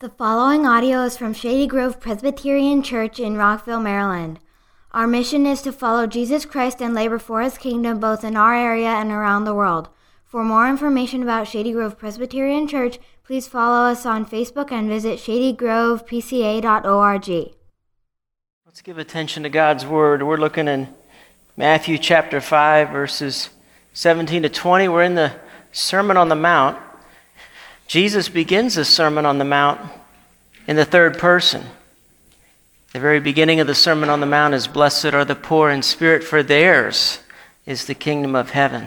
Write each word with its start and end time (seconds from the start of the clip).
The 0.00 0.08
following 0.08 0.66
audio 0.66 1.02
is 1.02 1.16
from 1.18 1.34
Shady 1.34 1.66
Grove 1.66 2.00
Presbyterian 2.00 2.82
Church 2.82 3.20
in 3.20 3.36
Rockville, 3.36 3.80
Maryland. 3.80 4.40
Our 4.92 5.06
mission 5.06 5.44
is 5.44 5.60
to 5.60 5.72
follow 5.72 6.06
Jesus 6.06 6.46
Christ 6.46 6.80
and 6.80 6.94
labor 6.94 7.18
for 7.18 7.42
his 7.42 7.58
kingdom 7.58 8.00
both 8.00 8.24
in 8.24 8.34
our 8.34 8.54
area 8.54 8.88
and 8.88 9.10
around 9.10 9.44
the 9.44 9.54
world. 9.54 9.90
For 10.24 10.42
more 10.42 10.66
information 10.66 11.22
about 11.22 11.48
Shady 11.48 11.72
Grove 11.72 11.98
Presbyterian 11.98 12.66
Church, 12.66 12.98
please 13.24 13.46
follow 13.46 13.90
us 13.90 14.06
on 14.06 14.24
Facebook 14.24 14.72
and 14.72 14.88
visit 14.88 15.18
shadygrovepca.org. 15.18 17.54
Let's 18.64 18.80
give 18.80 18.96
attention 18.96 19.42
to 19.42 19.50
God's 19.50 19.84
word. 19.84 20.22
We're 20.22 20.38
looking 20.38 20.66
in 20.66 20.94
Matthew 21.58 21.98
chapter 21.98 22.40
5, 22.40 22.88
verses 22.88 23.50
17 23.92 24.44
to 24.44 24.48
20. 24.48 24.88
We're 24.88 25.02
in 25.02 25.16
the 25.16 25.34
Sermon 25.72 26.16
on 26.16 26.30
the 26.30 26.36
Mount. 26.36 26.78
Jesus 27.90 28.28
begins 28.28 28.76
the 28.76 28.84
Sermon 28.84 29.26
on 29.26 29.38
the 29.38 29.44
Mount 29.44 29.80
in 30.68 30.76
the 30.76 30.84
third 30.84 31.18
person. 31.18 31.64
The 32.92 33.00
very 33.00 33.18
beginning 33.18 33.58
of 33.58 33.66
the 33.66 33.74
Sermon 33.74 34.08
on 34.08 34.20
the 34.20 34.26
Mount 34.26 34.54
is 34.54 34.68
Blessed 34.68 35.06
are 35.06 35.24
the 35.24 35.34
poor 35.34 35.70
in 35.70 35.82
spirit, 35.82 36.22
for 36.22 36.40
theirs 36.40 37.18
is 37.66 37.86
the 37.86 37.96
kingdom 37.96 38.36
of 38.36 38.50
heaven. 38.50 38.86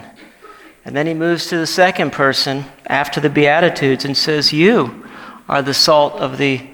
And 0.85 0.95
then 0.95 1.05
he 1.05 1.13
moves 1.13 1.47
to 1.47 1.57
the 1.57 1.67
second 1.67 2.13
person 2.13 2.63
after 2.87 3.19
the 3.19 3.29
Beatitudes 3.29 4.05
and 4.05 4.15
says, 4.15 4.53
You 4.53 5.05
are 5.49 5.61
the 5.61 5.73
salt 5.73 6.13
of 6.13 6.37
the 6.37 6.65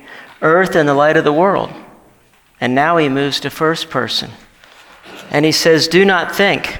earth 0.44 0.76
and 0.76 0.88
the 0.88 0.94
light 0.94 1.18
of 1.18 1.24
the 1.24 1.34
world. 1.34 1.74
And 2.62 2.76
now 2.76 2.98
he 2.98 3.10
moves 3.10 3.40
to 3.40 3.50
first 3.50 3.90
person. 3.90 4.30
And 5.32 5.46
he 5.46 5.52
says, 5.52 5.88
Do 5.88 6.06
not 6.06 6.36
think 6.36 6.80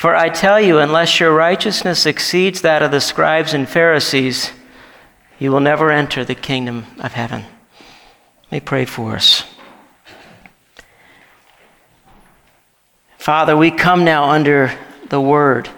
For 0.00 0.16
I 0.16 0.30
tell 0.30 0.58
you, 0.58 0.78
unless 0.78 1.20
your 1.20 1.34
righteousness 1.34 2.06
exceeds 2.06 2.62
that 2.62 2.80
of 2.80 2.90
the 2.90 3.02
scribes 3.02 3.52
and 3.52 3.68
Pharisees, 3.68 4.50
you 5.38 5.52
will 5.52 5.60
never 5.60 5.90
enter 5.90 6.24
the 6.24 6.34
kingdom 6.34 6.86
of 7.00 7.12
heaven. 7.12 7.44
Me 8.50 8.60
pray 8.60 8.86
for 8.86 9.14
us. 9.14 9.44
Father, 13.18 13.54
we 13.54 13.70
come 13.70 14.02
now 14.02 14.30
under 14.30 14.72
the 15.10 15.20
word. 15.20 15.68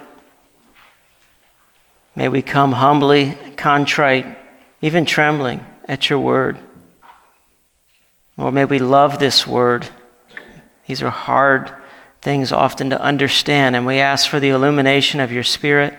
May 2.15 2.29
we 2.29 2.43
come 2.43 2.71
humbly, 2.71 3.37
contrite, 3.57 4.39
even 4.81 5.05
trembling 5.05 5.67
at 5.89 6.09
your 6.09 6.21
word. 6.21 6.59
Or 8.37 8.53
may 8.53 8.67
we 8.67 8.79
love 8.79 9.19
this 9.19 9.49
word. 9.49 9.89
These 10.87 11.03
are 11.03 11.11
hard 11.11 11.75
things 12.23 12.53
often 12.53 12.89
to 12.91 13.01
understand, 13.01 13.75
and 13.75 13.85
we 13.85 13.99
ask 13.99 14.31
for 14.31 14.39
the 14.39 14.51
illumination 14.51 15.19
of 15.19 15.33
your 15.33 15.43
Spirit. 15.43 15.93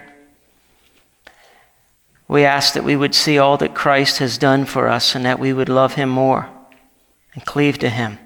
We 2.30 2.46
ask 2.46 2.74
that 2.74 2.86
we 2.86 2.96
would 2.96 3.14
see 3.14 3.38
all 3.38 3.58
that 3.58 3.76
Christ 3.76 4.20
has 4.20 4.38
done 4.38 4.64
for 4.66 4.88
us 4.88 5.14
and 5.14 5.26
that 5.26 5.38
we 5.38 5.52
would 5.52 5.70
love 5.70 5.96
him 5.96 6.10
more 6.10 6.50
and 7.34 7.46
cleave 7.46 7.78
to 7.80 7.90
him. 7.90 8.18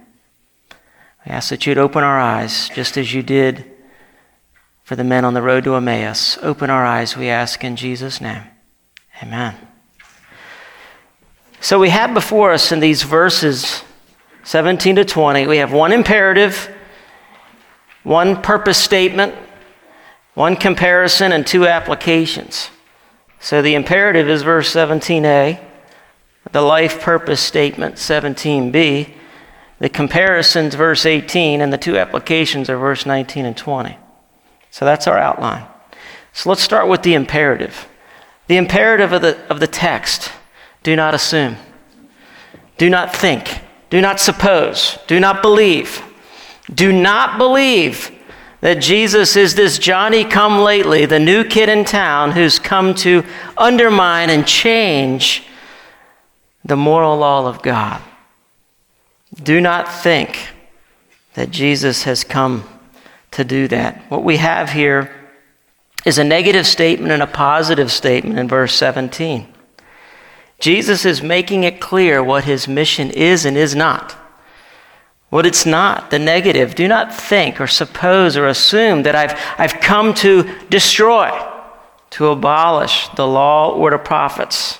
We 1.25 1.31
ask 1.31 1.49
that 1.49 1.65
you'd 1.65 1.79
open 1.79 2.03
our 2.03 2.19
eyes 2.19 2.69
just 2.69 2.97
as 2.97 3.13
you 3.13 3.23
did 3.23 3.65
for 4.83 4.95
the 4.95 5.03
men 5.03 5.25
on 5.25 5.33
the 5.33 5.41
road 5.41 5.63
to 5.63 5.75
Emmaus. 5.75 6.37
Open 6.43 6.69
our 6.69 6.85
eyes, 6.85 7.17
we 7.17 7.27
ask 7.27 7.63
in 7.63 7.75
Jesus' 7.75 8.21
name. 8.21 8.43
Amen. 9.23 9.55
So 11.59 11.79
we 11.79 11.89
have 11.89 12.13
before 12.13 12.53
us 12.53 12.71
in 12.71 12.79
these 12.79 13.01
verses 13.01 13.83
17 14.43 14.97
to 14.97 15.03
20, 15.03 15.47
we 15.47 15.57
have 15.57 15.73
one 15.73 15.91
imperative 15.91 16.73
one 18.07 18.41
purpose 18.41 18.77
statement, 18.81 19.35
one 20.33 20.55
comparison, 20.55 21.33
and 21.33 21.45
two 21.45 21.67
applications. 21.67 22.69
So 23.41 23.61
the 23.61 23.75
imperative 23.75 24.29
is 24.29 24.43
verse 24.43 24.73
17a, 24.73 25.61
the 26.53 26.61
life 26.61 27.01
purpose 27.01 27.41
statement 27.41 27.95
17b, 27.95 29.11
the 29.79 29.89
comparisons 29.89 30.73
verse 30.73 31.05
18, 31.05 31.59
and 31.59 31.73
the 31.73 31.77
two 31.77 31.97
applications 31.97 32.69
are 32.69 32.77
verse 32.77 33.05
19 33.05 33.45
and 33.45 33.57
20. 33.57 33.97
So 34.71 34.85
that's 34.85 35.05
our 35.05 35.17
outline. 35.17 35.67
So 36.31 36.47
let's 36.49 36.61
start 36.61 36.87
with 36.87 37.03
the 37.03 37.13
imperative. 37.13 37.89
The 38.47 38.55
imperative 38.55 39.11
of 39.11 39.21
the, 39.21 39.37
of 39.49 39.59
the 39.59 39.67
text 39.67 40.31
do 40.81 40.95
not 40.95 41.13
assume, 41.13 41.57
do 42.77 42.89
not 42.89 43.13
think, 43.13 43.59
do 43.89 43.99
not 43.99 44.21
suppose, 44.21 44.97
do 45.07 45.19
not 45.19 45.41
believe. 45.41 46.06
Do 46.73 46.91
not 46.91 47.37
believe 47.37 48.11
that 48.61 48.81
Jesus 48.81 49.35
is 49.35 49.55
this 49.55 49.77
Johnny 49.77 50.25
come 50.25 50.59
lately, 50.59 51.05
the 51.05 51.19
new 51.19 51.43
kid 51.43 51.69
in 51.69 51.85
town 51.85 52.31
who's 52.31 52.59
come 52.59 52.93
to 52.95 53.23
undermine 53.55 54.29
and 54.29 54.47
change 54.47 55.43
the 56.65 56.75
moral 56.75 57.17
law 57.17 57.47
of 57.47 57.61
God. 57.61 58.01
Do 59.41 59.61
not 59.61 59.91
think 59.91 60.49
that 61.35 61.51
Jesus 61.51 62.03
has 62.03 62.23
come 62.23 62.67
to 63.31 63.43
do 63.43 63.67
that. 63.67 64.01
What 64.09 64.23
we 64.23 64.37
have 64.37 64.71
here 64.71 65.11
is 66.05 66.17
a 66.17 66.23
negative 66.23 66.65
statement 66.65 67.11
and 67.11 67.21
a 67.21 67.27
positive 67.27 67.91
statement 67.91 68.39
in 68.39 68.47
verse 68.47 68.73
17. 68.73 69.47
Jesus 70.59 71.05
is 71.05 71.21
making 71.21 71.63
it 71.63 71.79
clear 71.79 72.23
what 72.23 72.45
his 72.45 72.67
mission 72.67 73.11
is 73.11 73.45
and 73.45 73.55
is 73.55 73.75
not 73.75 74.17
what 75.29 75.45
it's 75.45 75.65
not, 75.65 76.09
the 76.09 76.19
negative. 76.19 76.75
Do 76.75 76.87
not 76.87 77.13
think 77.13 77.59
or 77.59 77.67
suppose 77.67 78.37
or 78.37 78.47
assume 78.47 79.03
that 79.03 79.15
I've, 79.15 79.35
I've 79.57 79.81
come 79.81 80.13
to 80.15 80.43
destroy, 80.69 81.29
to 82.11 82.27
abolish 82.27 83.09
the 83.09 83.27
law 83.27 83.73
or 83.73 83.91
the 83.91 83.97
prophets. 83.97 84.79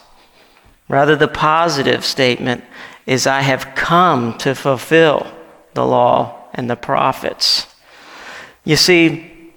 Rather, 0.88 1.16
the 1.16 1.28
positive 1.28 2.06
statement 2.06 2.64
is 3.06 3.28
I 3.28 3.42
have 3.42 3.76
come 3.76 4.38
to 4.40 4.56
fulfill 4.56 5.28
the 5.74 5.86
law 5.86 6.50
and 6.54 6.70
the 6.70 6.76
prophets. 6.78 7.68
You 8.64 8.78
see, 8.78 9.52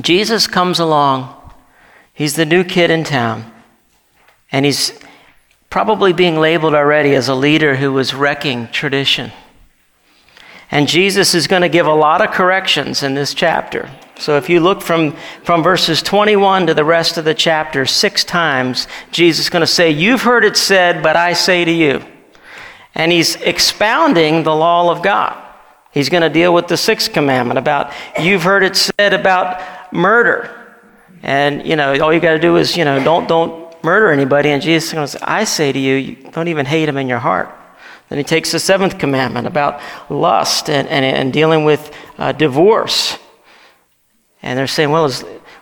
Jesus 0.00 0.46
comes 0.46 0.78
along, 0.78 1.34
he's 2.14 2.36
the 2.36 2.46
new 2.46 2.62
kid 2.62 2.90
in 2.90 3.02
town, 3.02 3.52
and 4.52 4.64
he's 4.64 4.98
probably 5.70 6.12
being 6.12 6.36
labeled 6.36 6.74
already 6.74 7.14
as 7.14 7.28
a 7.28 7.34
leader 7.34 7.76
who 7.76 7.92
was 7.92 8.14
wrecking 8.14 8.68
tradition. 8.68 9.32
And 10.70 10.88
Jesus 10.88 11.34
is 11.34 11.46
going 11.46 11.62
to 11.62 11.68
give 11.68 11.86
a 11.86 11.94
lot 11.94 12.20
of 12.20 12.32
corrections 12.32 13.02
in 13.02 13.14
this 13.14 13.34
chapter. 13.34 13.88
So 14.18 14.36
if 14.36 14.48
you 14.48 14.60
look 14.60 14.82
from, 14.82 15.12
from 15.44 15.62
verses 15.62 16.02
21 16.02 16.66
to 16.68 16.74
the 16.74 16.84
rest 16.84 17.18
of 17.18 17.24
the 17.24 17.34
chapter, 17.34 17.86
six 17.86 18.24
times, 18.24 18.88
Jesus 19.12 19.46
is 19.46 19.50
going 19.50 19.60
to 19.60 19.66
say, 19.66 19.90
You've 19.90 20.22
heard 20.22 20.44
it 20.44 20.56
said, 20.56 21.02
but 21.02 21.16
I 21.16 21.34
say 21.34 21.64
to 21.64 21.70
you. 21.70 22.02
And 22.94 23.12
he's 23.12 23.36
expounding 23.36 24.42
the 24.42 24.54
law 24.54 24.90
of 24.90 25.02
God. 25.02 25.42
He's 25.92 26.08
going 26.08 26.22
to 26.22 26.30
deal 26.30 26.52
with 26.52 26.66
the 26.66 26.76
sixth 26.76 27.12
commandment 27.12 27.58
about, 27.58 27.92
You've 28.20 28.42
heard 28.42 28.64
it 28.64 28.74
said 28.74 29.12
about 29.12 29.92
murder. 29.92 30.50
And, 31.22 31.66
you 31.66 31.76
know, 31.76 31.98
all 32.00 32.12
you 32.12 32.20
got 32.20 32.32
to 32.32 32.38
do 32.38 32.56
is, 32.56 32.76
you 32.76 32.84
know, 32.84 33.02
don't, 33.02 33.28
don't 33.28 33.84
murder 33.84 34.10
anybody. 34.10 34.50
And 34.50 34.62
Jesus 34.62 34.88
is 34.88 34.94
going 34.94 35.06
to 35.06 35.12
say, 35.12 35.18
I 35.22 35.44
say 35.44 35.72
to 35.72 35.78
you, 35.78 35.94
you 35.94 36.16
don't 36.30 36.48
even 36.48 36.66
hate 36.66 36.88
him 36.88 36.96
in 36.96 37.08
your 37.08 37.18
heart. 37.18 37.54
Then 38.08 38.18
he 38.18 38.24
takes 38.24 38.52
the 38.52 38.60
seventh 38.60 38.98
commandment 38.98 39.46
about 39.46 39.80
lust 40.08 40.70
and, 40.70 40.86
and, 40.88 41.04
and 41.04 41.32
dealing 41.32 41.64
with 41.64 41.92
uh, 42.18 42.32
divorce. 42.32 43.18
And 44.42 44.58
they're 44.58 44.66
saying, 44.66 44.90
well, 44.90 45.10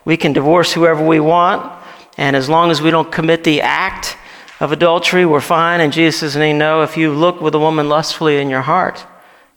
we 0.05 0.17
can 0.17 0.33
divorce 0.33 0.73
whoever 0.73 1.07
we 1.07 1.21
want, 1.21 1.73
and 2.19 2.37
as 2.37 2.49
long 2.49 2.71
as 2.71 2.83
we 2.83 2.91
don't 2.91 3.11
commit 3.11 3.45
the 3.45 3.63
act 3.63 4.17
of 4.61 4.73
adultery, 4.73 5.25
we're 5.27 5.41
fine. 5.41 5.81
And 5.81 5.93
Jesus 5.93 6.21
says, 6.21 6.37
no, 6.37 6.83
if 6.83 6.97
you 6.97 7.13
look 7.13 7.41
with 7.41 7.55
a 7.55 7.59
woman 7.59 7.89
lustfully 7.89 8.39
in 8.39 8.51
your 8.51 8.63
heart, 8.63 9.05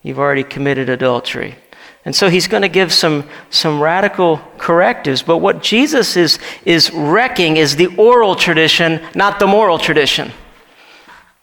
you've 0.01 0.19
already 0.19 0.43
committed 0.43 0.89
adultery. 0.89 1.55
And 2.05 2.15
so 2.15 2.29
he's 2.29 2.47
going 2.47 2.61
to 2.61 2.69
give 2.69 2.93
some, 2.93 3.27
some 3.49 3.81
radical 3.81 4.37
correctives. 4.57 5.21
But 5.21 5.39
what 5.39 5.61
Jesus 5.61 6.15
is, 6.15 6.39
is 6.63 6.89
wrecking 6.91 7.57
is 7.57 7.75
the 7.75 7.87
oral 7.97 8.35
tradition, 8.35 9.01
not 9.13 9.39
the 9.39 9.47
moral 9.47 9.77
tradition. 9.77 10.31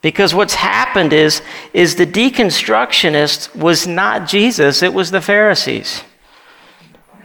Because 0.04 0.34
what's 0.34 0.56
happened 0.56 1.14
is, 1.14 1.40
is 1.72 1.96
the 1.96 2.04
deconstructionist 2.04 3.56
was 3.56 3.86
not 3.86 4.28
Jesus, 4.28 4.82
it 4.82 4.92
was 4.92 5.10
the 5.10 5.22
Pharisees. 5.22 6.02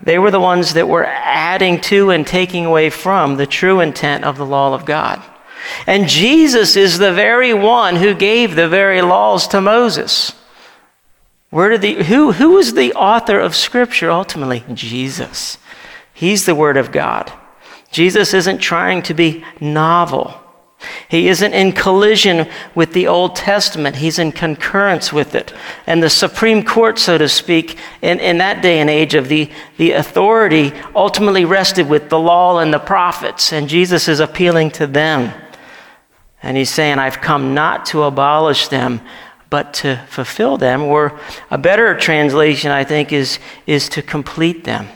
They 0.01 0.17
were 0.17 0.31
the 0.31 0.39
ones 0.39 0.75
that 0.75 0.87
were 0.87 1.05
adding 1.05 1.81
to 1.81 2.09
and 2.09 2.25
taking 2.25 2.65
away 2.65 2.89
from 2.89 3.35
the 3.35 3.45
true 3.45 3.81
intent 3.81 4.23
of 4.23 4.37
the 4.37 4.45
law 4.45 4.73
of 4.73 4.85
God. 4.85 5.21
And 5.87 6.07
Jesus 6.07 6.77
is 6.77 6.97
the 6.97 7.11
very 7.11 7.53
one 7.53 7.97
who 7.97 8.13
gave 8.13 8.55
the 8.55 8.69
very 8.69 9.01
laws 9.01 9.45
to 9.49 9.59
Moses. 9.59 10.31
Where 11.49 11.67
did 11.67 11.81
the, 11.81 12.03
who, 12.05 12.31
who 12.31 12.57
is 12.59 12.75
the 12.75 12.93
author 12.93 13.41
of 13.41 13.57
Scripture 13.57 14.09
ultimately? 14.09 14.63
Jesus. 14.73 15.57
He's 16.13 16.45
the 16.45 16.55
Word 16.55 16.77
of 16.77 16.93
God. 16.93 17.29
Jesus 17.91 18.33
isn't 18.33 18.59
trying 18.59 19.01
to 19.01 19.13
be 19.13 19.43
novel. 19.59 20.39
He 21.09 21.27
isn't 21.27 21.53
in 21.53 21.73
collision 21.73 22.47
with 22.73 22.93
the 22.93 23.07
Old 23.07 23.35
Testament. 23.35 23.97
He's 23.97 24.17
in 24.17 24.31
concurrence 24.31 25.11
with 25.11 25.35
it. 25.35 25.53
And 25.85 26.01
the 26.01 26.09
Supreme 26.09 26.63
Court, 26.63 26.97
so 26.97 27.17
to 27.17 27.27
speak, 27.27 27.77
in, 28.01 28.19
in 28.19 28.37
that 28.37 28.61
day 28.61 28.79
and 28.79 28.89
age 28.89 29.13
of 29.13 29.27
the, 29.27 29.51
the 29.77 29.91
authority 29.91 30.71
ultimately 30.95 31.43
rested 31.43 31.89
with 31.89 32.09
the 32.09 32.19
law 32.19 32.59
and 32.59 32.73
the 32.73 32.79
prophets. 32.79 33.51
And 33.51 33.67
Jesus 33.67 34.07
is 34.07 34.21
appealing 34.21 34.71
to 34.71 34.87
them. 34.87 35.33
And 36.41 36.55
he's 36.55 36.69
saying, 36.69 36.99
I've 36.99 37.19
come 37.19 37.53
not 37.53 37.85
to 37.87 38.03
abolish 38.03 38.69
them, 38.69 39.01
but 39.49 39.73
to 39.75 39.97
fulfill 40.07 40.57
them. 40.57 40.83
Or 40.83 41.19
a 41.51 41.57
better 41.57 41.97
translation, 41.97 42.71
I 42.71 42.85
think, 42.85 43.11
is, 43.11 43.39
is 43.67 43.89
to 43.89 44.01
complete 44.01 44.63
them. 44.63 44.87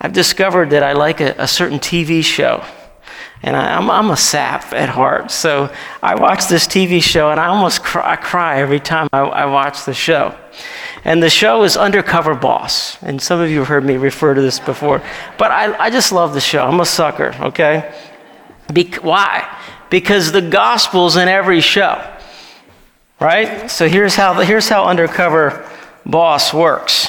I've 0.00 0.14
discovered 0.14 0.70
that 0.70 0.82
I 0.82 0.94
like 0.94 1.20
a, 1.20 1.34
a 1.38 1.46
certain 1.46 1.78
TV 1.78 2.24
show. 2.24 2.64
And 3.42 3.56
I, 3.56 3.70
am 3.70 3.90
I'm, 3.90 4.06
I'm 4.06 4.10
a 4.10 4.16
sap 4.16 4.72
at 4.72 4.90
heart. 4.90 5.30
So 5.30 5.72
I 6.02 6.14
watch 6.14 6.48
this 6.48 6.66
TV 6.66 7.02
show 7.02 7.30
and 7.30 7.40
I 7.40 7.46
almost 7.46 7.82
cry, 7.82 8.12
I 8.12 8.16
cry 8.16 8.60
every 8.60 8.80
time 8.80 9.08
I, 9.12 9.20
I 9.20 9.46
watch 9.46 9.84
the 9.84 9.94
show. 9.94 10.36
And 11.04 11.22
the 11.22 11.30
show 11.30 11.62
is 11.64 11.76
Undercover 11.76 12.34
Boss. 12.34 13.02
And 13.02 13.20
some 13.20 13.40
of 13.40 13.50
you 13.50 13.60
have 13.60 13.68
heard 13.68 13.84
me 13.84 13.96
refer 13.96 14.34
to 14.34 14.40
this 14.42 14.60
before. 14.60 15.02
But 15.38 15.50
I, 15.50 15.86
I 15.86 15.90
just 15.90 16.12
love 16.12 16.34
the 16.34 16.40
show. 16.40 16.64
I'm 16.64 16.80
a 16.80 16.86
sucker, 16.86 17.34
okay? 17.40 17.94
Be- 18.72 18.92
why? 19.00 19.58
Because 19.88 20.32
the 20.32 20.42
gospel's 20.42 21.16
in 21.16 21.28
every 21.28 21.62
show, 21.62 22.06
right? 23.18 23.70
So 23.70 23.88
here's 23.88 24.14
how, 24.14 24.34
here's 24.34 24.68
how 24.68 24.84
Undercover 24.84 25.66
Boss 26.04 26.52
works 26.52 27.08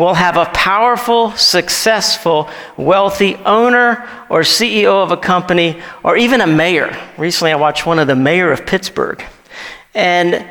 will 0.00 0.14
have 0.14 0.38
a 0.38 0.46
powerful, 0.46 1.30
successful, 1.32 2.48
wealthy 2.78 3.36
owner 3.44 4.08
or 4.30 4.40
CEO 4.40 5.02
of 5.02 5.12
a 5.12 5.16
company 5.18 5.78
or 6.02 6.16
even 6.16 6.40
a 6.40 6.46
mayor. 6.46 6.96
Recently, 7.18 7.52
I 7.52 7.56
watched 7.56 7.84
one 7.84 7.98
of 7.98 8.06
the 8.06 8.16
mayor 8.16 8.50
of 8.50 8.64
Pittsburgh. 8.64 9.22
And 9.94 10.46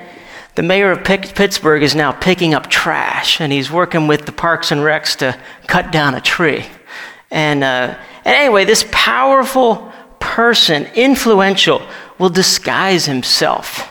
the 0.54 0.62
mayor 0.62 0.92
of 0.92 1.04
Pittsburgh 1.04 1.82
is 1.82 1.96
now 1.96 2.12
picking 2.12 2.54
up 2.54 2.70
trash 2.70 3.42
and 3.42 3.52
he's 3.52 3.72
working 3.72 4.06
with 4.06 4.28
the 4.28 4.32
Parks 4.32 4.72
and 4.72 4.82
Recs 4.82 5.16
to 5.18 5.36
cut 5.66 5.92
down 5.92 6.14
a 6.14 6.22
tree. 6.22 6.68
And, 7.32 7.64
uh, 7.64 7.98
and 8.26 8.36
anyway, 8.36 8.66
this 8.66 8.86
powerful 8.92 9.92
person, 10.20 10.86
influential, 10.94 11.82
will 12.20 12.30
disguise 12.30 13.08
himself 13.08 13.89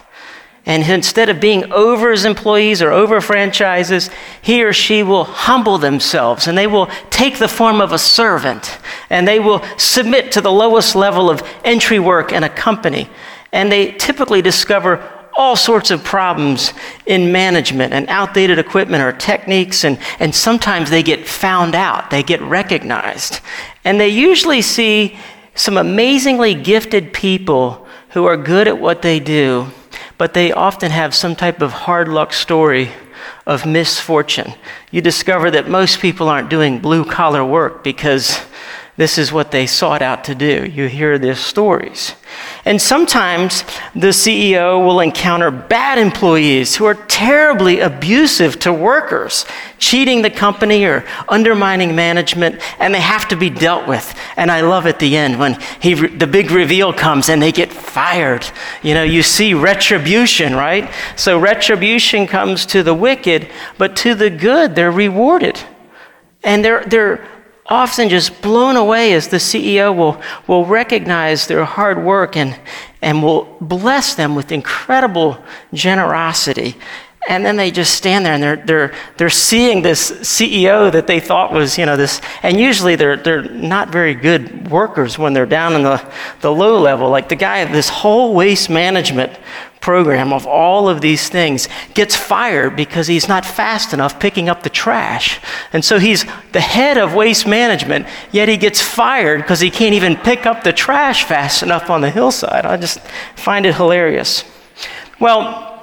and 0.69 0.85
instead 0.85 1.31
of 1.31 1.41
being 1.41 1.73
over 1.73 2.11
his 2.11 2.27
employees 2.27 2.83
or 2.83 2.93
over 2.93 3.23
franchises, 3.23 4.11
he 4.43 4.63
or 4.63 4.75
she 4.75 5.03
will 5.03 5.25
humble 5.25 5.79
themselves 5.79 6.47
and 6.47 6.59
they 6.59 6.67
will 6.67 6.91
take 7.09 7.39
the 7.39 7.49
form 7.49 7.81
of 7.81 7.93
a 7.93 7.99
servant 7.99 8.79
and 9.09 9.27
they 9.27 9.41
will 9.41 9.65
submit 9.79 10.31
to 10.33 10.43
the 10.43 10.53
lowest 10.53 10.95
level 10.95 11.31
of 11.31 11.43
entry 11.65 11.99
work 11.99 12.33
in 12.33 12.45
a 12.45 12.51
company. 12.51 13.09
And 13.51 13.73
they 13.73 13.93
typically 13.93 14.43
discover 14.43 15.03
all 15.35 15.57
sorts 15.57 15.91
of 15.91 16.05
problems 16.05 16.75
in 17.07 17.33
management 17.33 17.95
and 17.95 18.07
outdated 18.11 18.59
equipment 18.59 19.03
or 19.03 19.13
techniques, 19.13 19.85
and, 19.85 19.97
and 20.19 20.35
sometimes 20.35 20.91
they 20.91 21.03
get 21.03 21.27
found 21.29 21.77
out, 21.77 22.11
they 22.11 22.25
get 22.25 22.43
recognized. 22.43 23.41
And 23.85 24.01
they 24.01 24.09
usually 24.09 24.61
see 24.61 25.17
some 25.55 25.77
amazingly 25.79 26.55
gifted 26.55 27.13
people 27.13 27.87
who 28.11 28.25
are 28.27 28.37
good 28.37 28.67
at 28.67 28.79
what 28.79 29.01
they 29.01 29.21
do 29.21 29.73
but 30.19 30.35
they 30.35 30.53
often 30.53 30.91
have 30.91 31.15
some 31.15 31.35
type 31.37 31.63
of 31.63 31.73
hard 31.73 32.09
luck 32.09 32.33
story 32.33 32.91
of 33.47 33.65
misfortune. 33.65 34.53
You 34.91 35.01
discover 35.01 35.51
that 35.53 35.69
most 35.69 36.01
people 36.01 36.29
aren't 36.29 36.51
doing 36.51 36.81
blue 36.81 37.05
collar 37.05 37.45
work 37.45 37.83
because 37.83 38.39
this 38.99 39.17
is 39.17 39.33
what 39.33 39.53
they 39.53 39.65
sought 39.65 40.03
out 40.03 40.25
to 40.25 40.35
do. 40.35 40.67
You 40.67 40.89
hear 40.89 41.21
their 41.21 41.37
stories. 41.37 42.17
And 42.65 42.83
sometimes 42.83 43.63
the 43.95 44.09
CEO 44.09 44.85
will 44.85 44.99
encounter 44.99 45.53
bad 45.53 45.99
employees 45.99 46.75
who 46.75 46.85
are 46.85 46.97
terribly 47.07 47.79
abusive 47.79 48.59
to 48.59 48.73
workers, 48.73 49.47
cheating 49.79 50.23
the 50.23 50.31
company 50.31 50.85
or 50.85 51.05
undermining 51.29 51.95
management, 51.95 52.61
and 52.81 52.93
they 52.93 53.01
have 53.01 53.29
to 53.29 53.37
be 53.37 53.49
dealt 53.49 53.87
with. 53.87 54.19
And 54.37 54.51
I 54.51 54.63
love 54.63 54.85
at 54.85 54.99
the 54.99 55.17
end 55.17 55.39
when 55.39 55.61
he, 55.81 55.95
the 55.95 56.27
big 56.27 56.51
reveal 56.51 56.93
comes 56.93 57.29
and 57.29 57.41
they 57.41 57.53
get 57.53 57.73
fired. 57.73 58.45
You 58.83 58.95
know, 58.95 59.05
you 59.05 59.23
see 59.23 59.55
retribution, 59.55 60.57
right? 60.57 60.93
So 61.15 61.39
retribution 61.39 62.27
comes 62.27 62.67
to 62.67 62.83
the 62.83 62.95
wicked, 62.95 63.49
but 63.79 63.95
to 63.99 64.17
the 64.17 64.29
good, 64.29 64.75
they're 64.75 64.91
rewarded. 64.91 65.61
And 66.43 66.65
they're, 66.65 66.85
they're 66.85 67.29
often 67.69 68.09
just 68.09 68.41
blown 68.41 68.77
away 68.77 69.13
as 69.13 69.29
the 69.29 69.37
CEO 69.37 69.95
will, 69.95 70.21
will 70.47 70.65
recognize 70.65 71.47
their 71.47 71.65
hard 71.65 72.03
work 72.03 72.37
and, 72.37 72.59
and 73.03 73.23
will 73.23 73.57
bless 73.61 74.15
them 74.15 74.35
with 74.35 74.51
incredible 74.51 75.43
generosity. 75.75 76.77
And 77.29 77.45
then 77.45 77.57
they 77.57 77.71
just 77.71 77.95
stand 77.95 78.25
there 78.25 78.33
and 78.33 78.43
they're, 78.43 78.57
they're, 78.57 78.95
they're 79.19 79.29
seeing 79.29 79.83
this 79.83 80.11
CEO 80.11 80.91
that 80.91 81.07
they 81.07 81.21
thought 81.21 81.53
was, 81.53 81.77
you 81.77 81.85
know, 81.85 81.95
this, 81.95 82.23
and 82.43 82.59
usually 82.59 82.97
they're, 82.97 83.19
they're 83.19 83.43
not 83.43 83.91
very 83.91 84.15
good 84.15 84.71
workers 84.71 85.19
when 85.19 85.35
they're 85.35 85.45
down 85.45 85.75
in 85.75 85.83
the, 85.83 86.13
the 86.41 86.51
low 86.51 86.81
level. 86.81 87.11
Like 87.11 87.29
the 87.29 87.37
guy, 87.37 87.67
this 87.67 87.91
whole 87.91 88.35
waste 88.35 88.71
management 88.71 89.39
program 89.89 90.35
of 90.35 90.47
all 90.47 90.87
of 90.87 91.01
these 91.01 91.31
things 91.31 91.67
gets 91.95 92.15
fired 92.15 92.77
because 92.77 93.07
he's 93.07 93.27
not 93.27 93.43
fast 93.43 93.95
enough 93.95 94.21
picking 94.21 94.47
up 94.47 94.63
the 94.63 94.69
trash. 94.69 95.41
And 95.73 95.83
so 95.83 95.99
he's 95.99 96.27
the 96.53 96.61
head 96.61 96.99
of 96.99 97.15
waste 97.15 97.47
management, 97.47 98.07
yet 98.31 98.51
he 98.51 98.59
gets 98.59 98.83
fired 98.83 99.39
because 99.39 99.61
he 99.61 99.71
can't 99.71 99.95
even 99.95 100.15
pick 100.17 100.45
up 100.45 100.63
the 100.63 100.75
trash 100.75 101.25
fast 101.25 101.63
enough 101.63 101.89
on 101.89 102.03
the 102.03 102.11
hillside. 102.11 102.67
I 102.67 102.77
just 102.77 103.01
find 103.35 103.65
it 103.65 103.77
hilarious. 103.77 104.45
Well, 105.21 105.83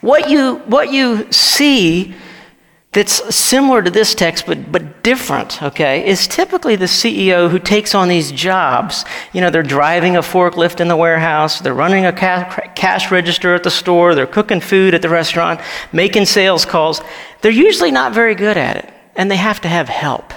what 0.00 0.30
you, 0.30 0.58
what 0.66 0.92
you 0.92 1.26
see 1.32 2.14
that's 2.92 3.34
similar 3.34 3.82
to 3.82 3.90
this 3.90 4.16
text 4.16 4.46
but, 4.46 4.72
but 4.72 5.04
different, 5.04 5.62
okay, 5.62 6.06
is 6.06 6.26
typically 6.26 6.74
the 6.74 6.86
CEO 6.86 7.48
who 7.48 7.58
takes 7.58 7.94
on 7.94 8.08
these 8.08 8.32
jobs. 8.32 9.04
You 9.32 9.40
know, 9.40 9.50
they're 9.50 9.62
driving 9.62 10.16
a 10.16 10.22
forklift 10.22 10.80
in 10.80 10.88
the 10.88 10.96
warehouse, 10.96 11.60
they're 11.60 11.72
running 11.72 12.04
a 12.04 12.12
cash 12.12 13.10
register 13.10 13.54
at 13.54 13.62
the 13.62 13.70
store, 13.70 14.14
they're 14.14 14.26
cooking 14.26 14.60
food 14.60 14.94
at 14.94 15.02
the 15.02 15.08
restaurant, 15.08 15.60
making 15.92 16.26
sales 16.26 16.64
calls. 16.64 17.00
They're 17.42 17.52
usually 17.52 17.92
not 17.92 18.12
very 18.12 18.34
good 18.34 18.56
at 18.56 18.76
it, 18.76 18.92
and 19.14 19.30
they 19.30 19.36
have 19.36 19.60
to 19.60 19.68
have 19.68 19.88
help. 19.88 20.32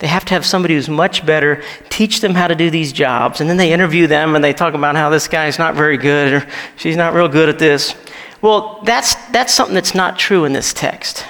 They 0.00 0.08
have 0.08 0.24
to 0.24 0.34
have 0.34 0.44
somebody 0.44 0.74
who's 0.74 0.88
much 0.88 1.24
better 1.24 1.62
teach 1.88 2.20
them 2.20 2.34
how 2.34 2.48
to 2.48 2.56
do 2.56 2.70
these 2.70 2.92
jobs, 2.92 3.40
and 3.40 3.48
then 3.48 3.56
they 3.56 3.72
interview 3.72 4.08
them 4.08 4.34
and 4.34 4.42
they 4.42 4.52
talk 4.52 4.74
about 4.74 4.96
how 4.96 5.10
this 5.10 5.28
guy's 5.28 5.60
not 5.60 5.76
very 5.76 5.96
good 5.96 6.32
or 6.32 6.48
she's 6.76 6.96
not 6.96 7.14
real 7.14 7.28
good 7.28 7.48
at 7.48 7.60
this. 7.60 7.94
Well, 8.42 8.82
that's, 8.84 9.14
that's 9.26 9.54
something 9.54 9.74
that's 9.74 9.94
not 9.94 10.18
true 10.18 10.44
in 10.44 10.52
this 10.52 10.74
text. 10.74 11.24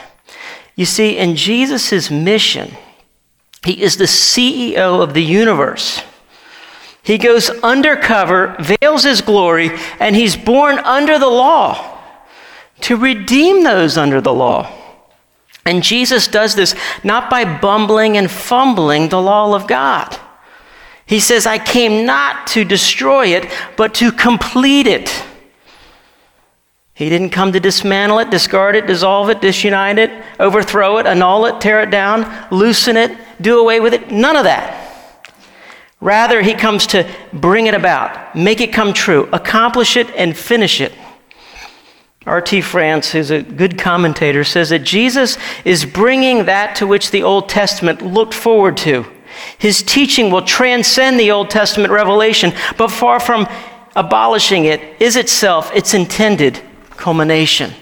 You 0.76 0.84
see, 0.84 1.16
in 1.16 1.36
Jesus' 1.36 2.10
mission, 2.10 2.72
he 3.64 3.82
is 3.82 3.96
the 3.96 4.04
CEO 4.04 5.02
of 5.02 5.14
the 5.14 5.22
universe. 5.22 6.02
He 7.02 7.18
goes 7.18 7.50
undercover, 7.62 8.56
veils 8.58 9.04
his 9.04 9.20
glory, 9.20 9.70
and 10.00 10.16
he's 10.16 10.36
born 10.36 10.78
under 10.78 11.18
the 11.18 11.28
law 11.28 12.00
to 12.80 12.96
redeem 12.96 13.62
those 13.62 13.96
under 13.96 14.20
the 14.20 14.32
law. 14.32 14.72
And 15.66 15.82
Jesus 15.82 16.26
does 16.26 16.54
this 16.54 16.74
not 17.02 17.30
by 17.30 17.44
bumbling 17.58 18.16
and 18.16 18.30
fumbling 18.30 19.08
the 19.08 19.20
law 19.20 19.54
of 19.54 19.66
God. 19.66 20.18
He 21.06 21.20
says, 21.20 21.46
I 21.46 21.58
came 21.58 22.06
not 22.06 22.46
to 22.48 22.64
destroy 22.64 23.28
it, 23.28 23.50
but 23.76 23.94
to 23.94 24.10
complete 24.10 24.86
it. 24.86 25.24
He 26.94 27.08
didn't 27.08 27.30
come 27.30 27.52
to 27.52 27.58
dismantle 27.58 28.20
it, 28.20 28.30
discard 28.30 28.76
it, 28.76 28.86
dissolve 28.86 29.28
it, 29.28 29.40
disunite 29.40 29.98
it, 29.98 30.12
overthrow 30.38 30.98
it, 30.98 31.06
annul 31.06 31.46
it, 31.46 31.60
tear 31.60 31.80
it 31.80 31.90
down, 31.90 32.48
loosen 32.52 32.96
it, 32.96 33.16
do 33.40 33.58
away 33.58 33.80
with 33.80 33.94
it. 33.94 34.12
None 34.12 34.36
of 34.36 34.44
that. 34.44 34.80
Rather, 36.00 36.40
he 36.40 36.54
comes 36.54 36.86
to 36.88 37.08
bring 37.32 37.66
it 37.66 37.74
about, 37.74 38.36
make 38.36 38.60
it 38.60 38.72
come 38.72 38.92
true, 38.92 39.28
accomplish 39.32 39.96
it, 39.96 40.08
and 40.10 40.36
finish 40.36 40.80
it. 40.80 40.92
R.T. 42.26 42.60
France, 42.60 43.10
who's 43.10 43.32
a 43.32 43.42
good 43.42 43.76
commentator, 43.76 44.44
says 44.44 44.70
that 44.70 44.84
Jesus 44.84 45.36
is 45.64 45.84
bringing 45.84 46.44
that 46.44 46.76
to 46.76 46.86
which 46.86 47.10
the 47.10 47.24
Old 47.24 47.48
Testament 47.48 48.02
looked 48.02 48.34
forward 48.34 48.76
to. 48.78 49.04
His 49.58 49.82
teaching 49.82 50.30
will 50.30 50.42
transcend 50.42 51.18
the 51.18 51.32
Old 51.32 51.50
Testament 51.50 51.92
revelation, 51.92 52.52
but 52.78 52.88
far 52.88 53.18
from 53.18 53.48
abolishing 53.96 54.64
it, 54.64 54.80
is 55.00 55.16
itself 55.16 55.74
its 55.74 55.92
intended 55.92 56.62
culmination. 56.96 57.72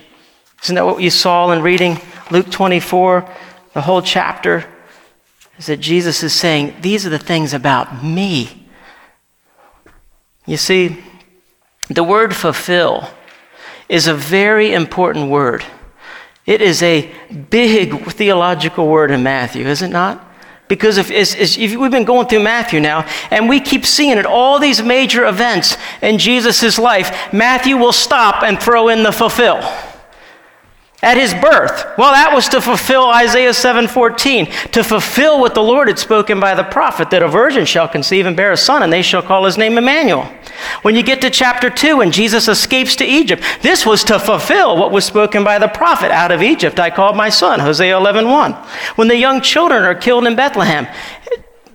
Isn't 0.62 0.76
that 0.76 0.86
what 0.86 1.02
you 1.02 1.10
saw 1.10 1.50
in 1.52 1.62
reading 1.62 1.98
Luke 2.30 2.50
24? 2.50 3.28
The 3.74 3.80
whole 3.80 4.02
chapter 4.02 4.64
is 5.58 5.66
that 5.66 5.78
Jesus 5.78 6.22
is 6.22 6.32
saying, 6.32 6.74
These 6.80 7.06
are 7.06 7.10
the 7.10 7.18
things 7.18 7.52
about 7.54 8.04
me. 8.04 8.68
You 10.46 10.56
see, 10.56 10.98
the 11.88 12.04
word 12.04 12.34
fulfill 12.34 13.08
is 13.88 14.06
a 14.06 14.14
very 14.14 14.72
important 14.72 15.30
word. 15.30 15.64
It 16.46 16.60
is 16.60 16.82
a 16.82 17.12
big 17.50 18.04
theological 18.06 18.88
word 18.88 19.10
in 19.10 19.22
Matthew, 19.22 19.66
is 19.66 19.82
it 19.82 19.90
not? 19.90 20.31
Because 20.72 20.96
if, 20.96 21.10
if, 21.10 21.76
we've 21.76 21.90
been 21.90 22.06
going 22.06 22.28
through 22.28 22.44
Matthew 22.44 22.80
now, 22.80 23.06
and 23.30 23.46
we 23.46 23.60
keep 23.60 23.84
seeing 23.84 24.16
it, 24.16 24.24
all 24.24 24.58
these 24.58 24.82
major 24.82 25.26
events 25.26 25.76
in 26.00 26.16
Jesus' 26.16 26.78
life, 26.78 27.30
Matthew 27.30 27.76
will 27.76 27.92
stop 27.92 28.42
and 28.42 28.58
throw 28.58 28.88
in 28.88 29.02
the 29.02 29.12
fulfill 29.12 29.60
at 31.02 31.18
his 31.18 31.34
birth. 31.34 31.84
Well, 31.98 32.12
that 32.12 32.32
was 32.32 32.48
to 32.48 32.62
fulfill 32.62 33.04
Isaiah 33.04 33.52
7:14, 33.52 34.46
to 34.70 34.82
fulfill 34.82 35.40
what 35.40 35.52
the 35.52 35.62
Lord 35.62 35.88
had 35.88 35.98
spoken 35.98 36.40
by 36.40 36.54
the 36.54 36.64
prophet 36.64 37.10
that 37.10 37.22
a 37.22 37.28
virgin 37.28 37.66
shall 37.66 37.86
conceive 37.86 38.24
and 38.24 38.34
bear 38.34 38.52
a 38.52 38.56
son 38.56 38.82
and 38.82 38.90
they 38.90 39.02
shall 39.02 39.20
call 39.20 39.44
his 39.44 39.58
name 39.58 39.76
Emmanuel. 39.76 40.26
When 40.82 40.94
you 40.94 41.02
get 41.02 41.20
to 41.22 41.30
chapter 41.30 41.70
2 41.70 42.00
and 42.00 42.12
Jesus 42.12 42.48
escapes 42.48 42.96
to 42.96 43.04
Egypt, 43.04 43.42
this 43.62 43.86
was 43.86 44.04
to 44.04 44.18
fulfill 44.18 44.76
what 44.76 44.92
was 44.92 45.04
spoken 45.04 45.44
by 45.44 45.58
the 45.58 45.68
prophet 45.68 46.10
out 46.10 46.32
of 46.32 46.42
Egypt 46.42 46.80
I 46.80 46.90
called 46.90 47.16
my 47.16 47.28
son, 47.28 47.60
Hosea 47.60 47.96
11:1. 47.96 48.54
When 48.96 49.08
the 49.08 49.16
young 49.16 49.40
children 49.40 49.84
are 49.84 49.94
killed 49.94 50.26
in 50.26 50.34
Bethlehem, 50.36 50.86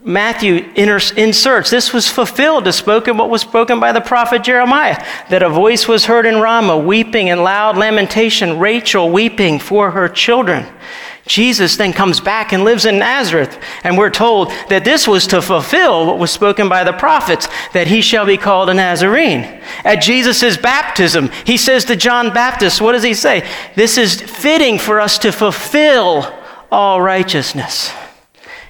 Matthew 0.03 0.71
inserts, 0.75 1.69
this 1.69 1.91
was 1.91 2.09
fulfilled 2.09 2.63
to 2.63 2.71
spoken 2.71 3.17
what 3.17 3.29
was 3.29 3.41
spoken 3.41 3.79
by 3.79 3.91
the 3.91 3.99
prophet 3.99 4.41
Jeremiah, 4.41 5.03
that 5.29 5.43
a 5.43 5.49
voice 5.49 5.85
was 5.85 6.05
heard 6.05 6.25
in 6.25 6.39
Ramah, 6.39 6.77
weeping 6.77 7.29
and 7.29 7.43
loud 7.43 7.75
lamentation, 7.75 8.57
Rachel 8.57 9.09
weeping 9.09 9.59
for 9.59 9.91
her 9.91 10.07
children. 10.07 10.65
Jesus 11.27 11.75
then 11.75 11.93
comes 11.93 12.19
back 12.19 12.53
and 12.53 12.63
lives 12.63 12.85
in 12.85 12.97
Nazareth, 12.99 13.59
and 13.83 13.97
we're 13.97 14.09
told 14.09 14.49
that 14.69 14.85
this 14.85 15.07
was 15.07 15.27
to 15.27 15.41
fulfill 15.41 16.07
what 16.07 16.17
was 16.17 16.31
spoken 16.31 16.69
by 16.69 16.83
the 16.83 16.93
prophets, 16.93 17.47
that 17.73 17.87
he 17.87 18.01
shall 18.01 18.25
be 18.25 18.37
called 18.37 18.69
a 18.69 18.73
Nazarene. 18.73 19.61
At 19.83 19.97
Jesus' 19.97 20.57
baptism, 20.57 21.29
he 21.45 21.57
says 21.57 21.85
to 21.85 21.95
John 21.95 22.33
Baptist, 22.33 22.81
what 22.81 22.93
does 22.93 23.03
he 23.03 23.13
say? 23.13 23.47
This 23.75 23.97
is 23.97 24.19
fitting 24.21 24.79
for 24.79 24.99
us 24.99 25.17
to 25.19 25.31
fulfill 25.31 26.33
all 26.71 27.01
righteousness. 27.01 27.91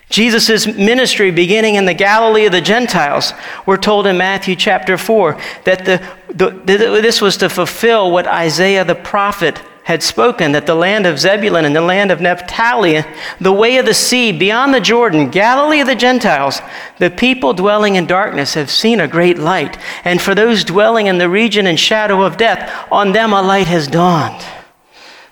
Jesus' 0.09 0.65
ministry 0.65 1.31
beginning 1.31 1.75
in 1.75 1.85
the 1.85 1.93
Galilee 1.93 2.45
of 2.45 2.53
the 2.53 2.61
Gentiles, 2.61 3.33
we're 3.65 3.77
told 3.77 4.07
in 4.07 4.17
Matthew 4.17 4.55
chapter 4.55 4.97
4 4.97 5.37
that 5.65 5.85
the, 5.85 6.01
the, 6.33 6.49
this 6.65 7.21
was 7.21 7.37
to 7.37 7.49
fulfill 7.49 8.09
what 8.09 8.25
Isaiah 8.25 8.85
the 8.85 8.95
prophet 8.95 9.61
had 9.87 10.03
spoken 10.03 10.51
that 10.51 10.65
the 10.65 10.75
land 10.75 11.05
of 11.05 11.17
Zebulun 11.17 11.63
and 11.63 11.73
the 11.73 11.79
land 11.79 12.11
of 12.11 12.19
Naphtali, 12.19 13.05
the 13.39 13.53
way 13.53 13.77
of 13.77 13.85
the 13.85 13.93
sea 13.93 14.33
beyond 14.33 14.73
the 14.73 14.81
Jordan, 14.81 15.29
Galilee 15.29 15.79
of 15.79 15.87
the 15.87 15.95
Gentiles, 15.95 16.61
the 16.97 17.09
people 17.09 17.53
dwelling 17.53 17.95
in 17.95 18.05
darkness 18.05 18.55
have 18.55 18.69
seen 18.69 18.99
a 18.99 19.07
great 19.07 19.37
light. 19.37 19.77
And 20.03 20.21
for 20.21 20.35
those 20.35 20.65
dwelling 20.65 21.07
in 21.07 21.19
the 21.19 21.29
region 21.29 21.65
and 21.65 21.79
shadow 21.79 22.23
of 22.23 22.35
death, 22.35 22.69
on 22.91 23.13
them 23.13 23.31
a 23.31 23.41
light 23.41 23.67
has 23.67 23.87
dawned. 23.87 24.43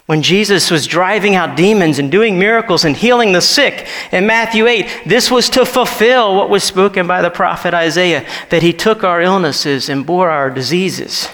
When 0.05 0.21
Jesus 0.21 0.71
was 0.71 0.87
driving 0.87 1.35
out 1.35 1.57
demons 1.57 1.99
and 1.99 2.09
doing 2.09 2.39
miracles 2.39 2.85
and 2.85 2.95
healing 2.95 3.33
the 3.33 3.41
sick 3.41 3.89
in 4.13 4.25
Matthew 4.25 4.67
8, 4.67 5.01
this 5.05 5.29
was 5.29 5.49
to 5.49 5.65
fulfill 5.65 6.33
what 6.33 6.49
was 6.49 6.63
spoken 6.63 7.07
by 7.07 7.21
the 7.21 7.29
prophet 7.29 7.73
Isaiah 7.73 8.25
that 8.51 8.63
he 8.63 8.71
took 8.71 9.03
our 9.03 9.21
illnesses 9.21 9.89
and 9.89 10.05
bore 10.05 10.29
our 10.29 10.49
diseases. 10.49 11.27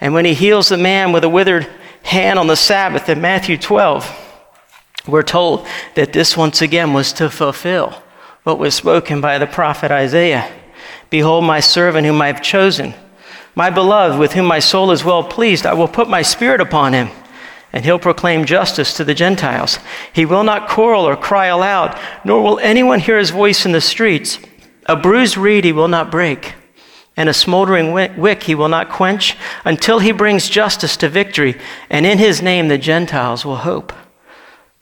And 0.00 0.12
when 0.12 0.24
he 0.24 0.34
heals 0.34 0.70
the 0.70 0.76
man 0.76 1.12
with 1.12 1.22
a 1.22 1.28
withered 1.28 1.68
hand 2.08 2.38
on 2.38 2.46
the 2.46 2.56
Sabbath 2.56 3.08
in 3.08 3.20
Matthew 3.20 3.58
12, 3.58 4.10
we're 5.06 5.22
told 5.22 5.66
that 5.94 6.12
this 6.12 6.36
once 6.36 6.62
again 6.62 6.94
was 6.94 7.12
to 7.14 7.28
fulfill 7.28 8.02
what 8.44 8.58
was 8.58 8.74
spoken 8.74 9.20
by 9.20 9.36
the 9.38 9.46
prophet 9.46 9.90
Isaiah. 9.90 10.50
Behold, 11.10 11.44
my 11.44 11.60
servant 11.60 12.06
whom 12.06 12.22
I 12.22 12.28
have 12.28 12.42
chosen, 12.42 12.94
my 13.54 13.68
beloved, 13.68 14.18
with 14.18 14.32
whom 14.32 14.46
my 14.46 14.58
soul 14.58 14.90
is 14.90 15.04
well 15.04 15.22
pleased. 15.22 15.66
I 15.66 15.74
will 15.74 15.88
put 15.88 16.08
my 16.08 16.22
spirit 16.22 16.60
upon 16.62 16.94
him 16.94 17.10
and 17.74 17.84
he'll 17.84 17.98
proclaim 17.98 18.46
justice 18.46 18.94
to 18.94 19.04
the 19.04 19.14
Gentiles. 19.14 19.78
He 20.14 20.24
will 20.24 20.44
not 20.44 20.68
quarrel 20.68 21.06
or 21.06 21.16
cry 21.16 21.46
aloud, 21.46 21.98
nor 22.24 22.42
will 22.42 22.58
anyone 22.60 23.00
hear 23.00 23.18
his 23.18 23.30
voice 23.30 23.66
in 23.66 23.72
the 23.72 23.80
streets. 23.82 24.38
A 24.86 24.96
bruised 24.96 25.36
reed 25.36 25.64
he 25.64 25.72
will 25.72 25.88
not 25.88 26.10
break, 26.10 26.54
and 27.18 27.28
a 27.28 27.34
smoldering 27.34 27.92
wick 27.92 28.44
he 28.44 28.54
will 28.54 28.70
not 28.70 28.88
quench, 28.88 29.36
until 29.66 29.98
he 29.98 30.12
brings 30.12 30.48
justice 30.48 30.96
to 30.96 31.08
victory, 31.10 31.54
and 31.90 32.06
in 32.06 32.16
his 32.16 32.40
name 32.40 32.68
the 32.68 32.78
Gentiles 32.78 33.44
will 33.44 33.56
hope. 33.56 33.92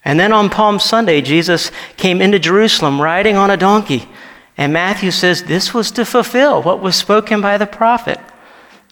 And 0.04 0.20
then 0.20 0.32
on 0.32 0.50
Palm 0.50 0.78
Sunday, 0.78 1.20
Jesus 1.20 1.72
came 1.96 2.22
into 2.22 2.38
Jerusalem 2.38 3.00
riding 3.00 3.36
on 3.36 3.50
a 3.50 3.56
donkey. 3.56 4.08
And 4.56 4.72
Matthew 4.72 5.10
says 5.10 5.42
this 5.42 5.74
was 5.74 5.90
to 5.92 6.04
fulfill 6.04 6.62
what 6.62 6.80
was 6.80 6.94
spoken 6.94 7.40
by 7.40 7.58
the 7.58 7.66
prophet 7.66 8.20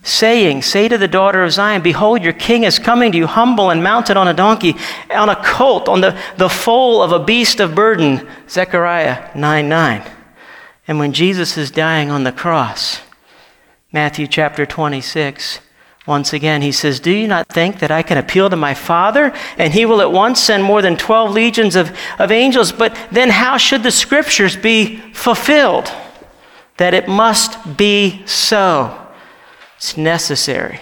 saying, 0.05 0.63
Say 0.63 0.87
to 0.87 0.99
the 0.99 1.09
daughter 1.09 1.43
of 1.43 1.53
Zion, 1.53 1.83
Behold, 1.83 2.23
your 2.23 2.33
king 2.33 2.63
is 2.63 2.79
coming 2.79 3.11
to 3.13 3.19
you, 3.19 3.27
humble 3.27 3.71
and 3.71 3.83
mounted 3.83 4.17
on 4.17 4.29
a 4.29 4.35
donkey, 4.35 4.77
on 5.11 5.29
a 5.29 5.43
colt, 5.43 5.89
on 5.89 6.01
the, 6.01 6.19
the 6.37 6.49
foal 6.49 7.03
of 7.03 7.11
a 7.11 7.25
beast 7.25 7.59
of 7.59 7.75
burden. 7.75 8.29
Zechariah 8.49 9.31
9 9.35 9.69
9. 9.69 10.11
And 10.87 10.99
when 10.99 11.13
Jesus 11.13 11.57
is 11.57 11.71
dying 11.71 12.11
on 12.11 12.25
the 12.25 12.33
cross, 12.33 13.01
Matthew 13.95 14.27
chapter 14.27 14.67
26, 14.67 15.61
once 16.05 16.33
again, 16.33 16.63
he 16.63 16.73
says, 16.73 16.99
Do 16.99 17.13
you 17.13 17.29
not 17.29 17.47
think 17.47 17.79
that 17.79 17.93
I 17.93 18.03
can 18.03 18.19
appeal 18.19 18.51
to 18.51 18.57
my 18.57 18.75
Father, 18.75 19.33
and 19.57 19.73
he 19.73 19.87
will 19.87 20.01
at 20.01 20.11
once 20.11 20.41
send 20.41 20.65
more 20.65 20.83
than 20.83 20.97
12 20.97 21.31
legions 21.31 21.77
of, 21.77 21.97
of 22.19 22.33
angels? 22.33 22.73
But 22.73 22.99
then 23.13 23.31
how 23.31 23.57
should 23.57 23.85
the 23.85 23.93
scriptures 23.93 24.57
be 24.57 24.97
fulfilled? 25.13 25.93
That 26.79 26.93
it 26.93 27.07
must 27.07 27.77
be 27.77 28.27
so. 28.27 29.01
It's 29.77 29.97
necessary. 29.97 30.81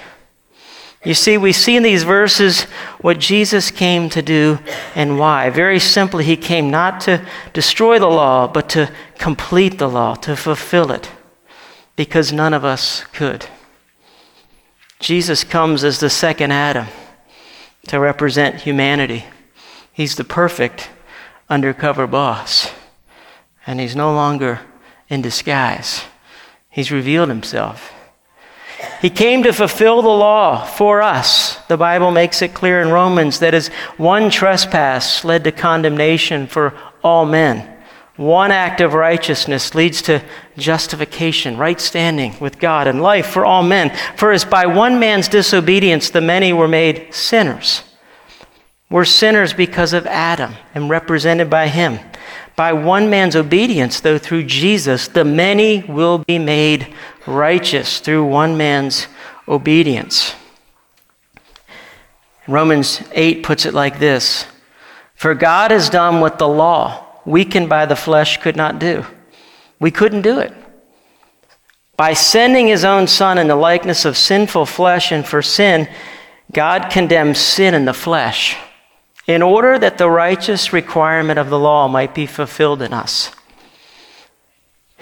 You 1.04 1.12
see, 1.12 1.36
we 1.36 1.52
see 1.52 1.76
in 1.76 1.82
these 1.82 2.04
verses 2.04 2.62
what 3.02 3.18
Jesus 3.18 3.70
came 3.70 4.08
to 4.08 4.22
do 4.22 4.58
and 4.94 5.18
why. 5.18 5.50
Very 5.50 5.80
simply, 5.80 6.24
he 6.24 6.38
came 6.38 6.70
not 6.70 7.02
to 7.02 7.22
destroy 7.52 7.98
the 7.98 8.06
law, 8.06 8.48
but 8.48 8.70
to 8.70 8.90
complete 9.18 9.76
the 9.76 9.88
law, 9.90 10.14
to 10.14 10.34
fulfill 10.34 10.90
it, 10.92 11.10
because 11.96 12.32
none 12.32 12.54
of 12.54 12.64
us 12.64 13.04
could. 13.12 13.46
Jesus 14.98 15.44
comes 15.44 15.82
as 15.84 15.98
the 15.98 16.10
second 16.10 16.52
Adam 16.52 16.86
to 17.88 17.98
represent 17.98 18.62
humanity. 18.62 19.24
He's 19.92 20.14
the 20.14 20.24
perfect 20.24 20.90
undercover 21.50 22.06
boss, 22.06 22.70
and 23.66 23.80
he's 23.80 23.96
no 23.96 24.14
longer 24.14 24.60
in 25.08 25.20
disguise. 25.20 26.04
He's 26.70 26.90
revealed 26.90 27.28
himself. 27.28 27.92
He 29.00 29.10
came 29.10 29.42
to 29.42 29.52
fulfill 29.52 30.02
the 30.02 30.08
law 30.08 30.64
for 30.64 31.02
us. 31.02 31.56
The 31.66 31.76
Bible 31.76 32.10
makes 32.10 32.40
it 32.40 32.54
clear 32.54 32.80
in 32.80 32.88
Romans 32.88 33.40
that 33.40 33.54
as 33.54 33.68
one 33.96 34.30
trespass 34.30 35.24
led 35.24 35.44
to 35.44 35.52
condemnation 35.52 36.46
for 36.46 36.72
all 37.02 37.26
men, 37.26 37.71
one 38.22 38.50
act 38.50 38.80
of 38.80 38.94
righteousness 38.94 39.74
leads 39.74 40.02
to 40.02 40.22
justification, 40.56 41.56
right 41.56 41.80
standing 41.80 42.38
with 42.40 42.58
God, 42.58 42.86
and 42.86 43.02
life 43.02 43.26
for 43.26 43.44
all 43.44 43.62
men. 43.62 43.96
For 44.16 44.32
as 44.32 44.44
by 44.44 44.66
one 44.66 44.98
man's 44.98 45.28
disobedience 45.28 46.10
the 46.10 46.20
many 46.20 46.52
were 46.52 46.68
made 46.68 47.12
sinners. 47.12 47.82
We're 48.90 49.04
sinners 49.06 49.52
because 49.52 49.92
of 49.92 50.06
Adam 50.06 50.54
and 50.74 50.90
represented 50.90 51.48
by 51.48 51.68
him. 51.68 51.98
By 52.54 52.74
one 52.74 53.08
man's 53.08 53.34
obedience, 53.34 54.00
though, 54.00 54.18
through 54.18 54.44
Jesus, 54.44 55.08
the 55.08 55.24
many 55.24 55.82
will 55.82 56.18
be 56.18 56.38
made 56.38 56.94
righteous 57.26 58.00
through 58.00 58.26
one 58.26 58.56
man's 58.56 59.06
obedience. 59.48 60.34
Romans 62.46 63.02
8 63.12 63.42
puts 63.42 63.64
it 63.64 63.72
like 63.72 63.98
this 63.98 64.46
For 65.14 65.34
God 65.34 65.70
has 65.70 65.88
done 65.88 66.20
what 66.20 66.38
the 66.38 66.48
law, 66.48 67.06
weakened 67.24 67.68
by 67.68 67.86
the 67.86 67.96
flesh, 67.96 68.38
could 68.38 68.56
not 68.56 68.78
do. 68.78 69.04
We 69.80 69.90
couldn't 69.90 70.22
do 70.22 70.38
it. 70.38 70.52
By 71.96 72.14
sending 72.14 72.68
his 72.68 72.84
own 72.84 73.06
Son 73.06 73.38
in 73.38 73.48
the 73.48 73.56
likeness 73.56 74.04
of 74.04 74.16
sinful 74.16 74.66
flesh 74.66 75.12
and 75.12 75.26
for 75.26 75.42
sin, 75.42 75.88
God 76.52 76.90
condemns 76.90 77.38
sin 77.38 77.74
in 77.74 77.84
the 77.84 77.94
flesh 77.94 78.56
in 79.26 79.42
order 79.42 79.78
that 79.78 79.98
the 79.98 80.10
righteous 80.10 80.72
requirement 80.72 81.38
of 81.38 81.50
the 81.50 81.58
law 81.58 81.88
might 81.88 82.14
be 82.14 82.26
fulfilled 82.26 82.82
in 82.82 82.92
us 82.92 83.30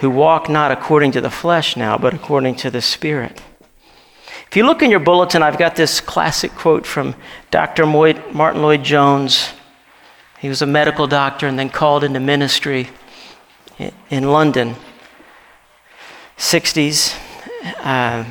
who 0.01 0.11
walk 0.11 0.49
not 0.49 0.73
according 0.73 1.13
to 1.13 1.21
the 1.21 1.31
flesh 1.31 1.77
now, 1.77 1.99
but 1.99 2.15
according 2.15 2.55
to 2.57 2.71
the 2.71 2.81
Spirit. 2.81 3.41
If 4.49 4.57
you 4.57 4.65
look 4.65 4.83
in 4.83 4.91
your 4.91 5.01
bulletin, 5.01 5.43
I've 5.43 5.59
got 5.59 5.77
this 5.77 6.01
classic 6.01 6.53
quote 6.53 6.87
from 6.87 7.15
Dr. 7.51 7.85
Martyn 7.85 8.63
Lloyd-Jones. 8.63 9.53
He 10.41 10.49
was 10.49 10.63
a 10.63 10.67
medical 10.67 11.07
doctor 11.07 11.47
and 11.47 11.59
then 11.59 11.69
called 11.69 12.03
into 12.03 12.19
ministry 12.19 12.89
in 14.09 14.25
London, 14.25 14.75
60s, 16.39 17.15
uh, 17.79 18.25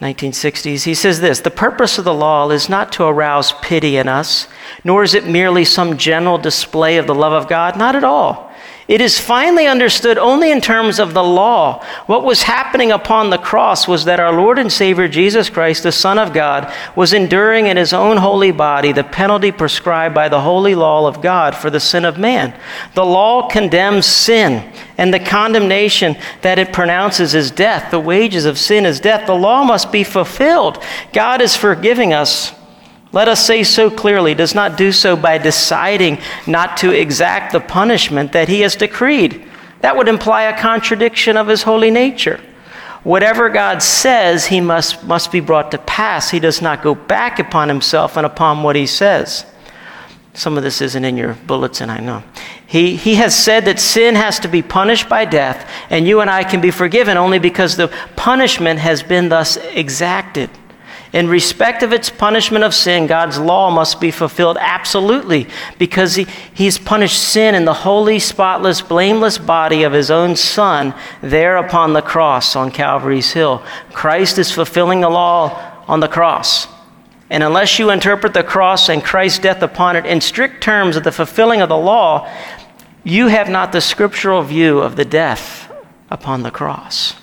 1960s. 0.00 0.84
He 0.84 0.94
says 0.94 1.20
this 1.20 1.40
The 1.40 1.50
purpose 1.50 1.98
of 1.98 2.04
the 2.04 2.14
law 2.14 2.48
is 2.50 2.68
not 2.68 2.92
to 2.92 3.04
arouse 3.04 3.52
pity 3.60 3.96
in 3.96 4.08
us, 4.08 4.48
nor 4.84 5.02
is 5.02 5.14
it 5.14 5.26
merely 5.26 5.64
some 5.64 5.98
general 5.98 6.38
display 6.38 6.96
of 6.96 7.06
the 7.06 7.14
love 7.14 7.32
of 7.32 7.48
God. 7.48 7.76
Not 7.76 7.94
at 7.94 8.04
all. 8.04 8.45
It 8.88 9.00
is 9.00 9.18
finally 9.18 9.66
understood 9.66 10.16
only 10.16 10.52
in 10.52 10.60
terms 10.60 11.00
of 11.00 11.12
the 11.12 11.22
law. 11.22 11.84
What 12.06 12.22
was 12.22 12.44
happening 12.44 12.92
upon 12.92 13.30
the 13.30 13.38
cross 13.38 13.88
was 13.88 14.04
that 14.04 14.20
our 14.20 14.32
Lord 14.32 14.60
and 14.60 14.72
Savior 14.72 15.08
Jesus 15.08 15.50
Christ, 15.50 15.82
the 15.82 15.90
Son 15.90 16.20
of 16.20 16.32
God, 16.32 16.72
was 16.94 17.12
enduring 17.12 17.66
in 17.66 17.76
his 17.76 17.92
own 17.92 18.16
holy 18.16 18.52
body 18.52 18.92
the 18.92 19.02
penalty 19.02 19.50
prescribed 19.50 20.14
by 20.14 20.28
the 20.28 20.40
holy 20.40 20.76
law 20.76 21.08
of 21.08 21.20
God 21.20 21.56
for 21.56 21.68
the 21.68 21.80
sin 21.80 22.04
of 22.04 22.16
man. 22.16 22.54
The 22.94 23.04
law 23.04 23.48
condemns 23.48 24.06
sin, 24.06 24.72
and 24.96 25.12
the 25.12 25.18
condemnation 25.18 26.16
that 26.42 26.60
it 26.60 26.72
pronounces 26.72 27.34
is 27.34 27.50
death. 27.50 27.90
The 27.90 27.98
wages 27.98 28.44
of 28.44 28.56
sin 28.56 28.86
is 28.86 29.00
death. 29.00 29.26
The 29.26 29.34
law 29.34 29.64
must 29.64 29.90
be 29.90 30.04
fulfilled. 30.04 30.80
God 31.12 31.40
is 31.40 31.56
forgiving 31.56 32.12
us 32.12 32.54
let 33.12 33.28
us 33.28 33.44
say 33.44 33.62
so 33.62 33.90
clearly, 33.90 34.34
does 34.34 34.54
not 34.54 34.76
do 34.76 34.92
so 34.92 35.16
by 35.16 35.38
deciding 35.38 36.18
not 36.46 36.76
to 36.78 36.90
exact 36.90 37.52
the 37.52 37.60
punishment 37.60 38.32
that 38.32 38.48
he 38.48 38.60
has 38.60 38.76
decreed. 38.76 39.44
That 39.80 39.96
would 39.96 40.08
imply 40.08 40.42
a 40.44 40.58
contradiction 40.58 41.36
of 41.36 41.48
his 41.48 41.62
holy 41.62 41.90
nature. 41.90 42.40
Whatever 43.04 43.48
God 43.48 43.82
says, 43.82 44.46
he 44.46 44.60
must, 44.60 45.04
must 45.04 45.30
be 45.30 45.38
brought 45.38 45.70
to 45.70 45.78
pass. 45.78 46.30
He 46.30 46.40
does 46.40 46.60
not 46.60 46.82
go 46.82 46.94
back 46.94 47.38
upon 47.38 47.68
himself 47.68 48.16
and 48.16 48.26
upon 48.26 48.64
what 48.64 48.74
he 48.74 48.86
says. 48.86 49.46
Some 50.34 50.58
of 50.58 50.64
this 50.64 50.82
isn't 50.82 51.04
in 51.04 51.16
your 51.16 51.34
bulletin, 51.46 51.88
I 51.88 52.00
know. 52.00 52.22
He, 52.66 52.96
he 52.96 53.14
has 53.14 53.34
said 53.34 53.64
that 53.66 53.78
sin 53.78 54.16
has 54.16 54.40
to 54.40 54.48
be 54.48 54.60
punished 54.60 55.08
by 55.08 55.24
death, 55.24 55.70
and 55.88 56.06
you 56.06 56.20
and 56.20 56.28
I 56.28 56.42
can 56.42 56.60
be 56.60 56.72
forgiven 56.72 57.16
only 57.16 57.38
because 57.38 57.76
the 57.76 57.88
punishment 58.16 58.80
has 58.80 59.02
been 59.02 59.28
thus 59.28 59.56
exacted. 59.56 60.50
In 61.12 61.28
respect 61.28 61.82
of 61.82 61.92
its 61.92 62.10
punishment 62.10 62.64
of 62.64 62.74
sin, 62.74 63.06
God's 63.06 63.38
law 63.38 63.70
must 63.70 64.00
be 64.00 64.10
fulfilled 64.10 64.58
absolutely 64.60 65.46
because 65.78 66.16
he, 66.16 66.26
He's 66.52 66.78
punished 66.78 67.22
sin 67.22 67.54
in 67.54 67.64
the 67.64 67.72
holy, 67.72 68.18
spotless, 68.18 68.82
blameless 68.82 69.38
body 69.38 69.84
of 69.84 69.92
His 69.92 70.10
own 70.10 70.36
Son 70.36 70.94
there 71.22 71.56
upon 71.56 71.92
the 71.92 72.02
cross 72.02 72.56
on 72.56 72.70
Calvary's 72.70 73.32
Hill. 73.32 73.62
Christ 73.92 74.38
is 74.38 74.50
fulfilling 74.50 75.00
the 75.00 75.08
law 75.08 75.82
on 75.86 76.00
the 76.00 76.08
cross. 76.08 76.66
And 77.30 77.42
unless 77.42 77.78
you 77.78 77.90
interpret 77.90 78.34
the 78.34 78.44
cross 78.44 78.88
and 78.88 79.02
Christ's 79.02 79.40
death 79.40 79.62
upon 79.62 79.96
it 79.96 80.06
in 80.06 80.20
strict 80.20 80.62
terms 80.62 80.96
of 80.96 81.04
the 81.04 81.12
fulfilling 81.12 81.60
of 81.60 81.68
the 81.68 81.76
law, 81.76 82.30
you 83.04 83.28
have 83.28 83.48
not 83.48 83.72
the 83.72 83.80
scriptural 83.80 84.42
view 84.42 84.80
of 84.80 84.96
the 84.96 85.04
death 85.04 85.72
upon 86.10 86.42
the 86.42 86.50
cross. 86.50 87.14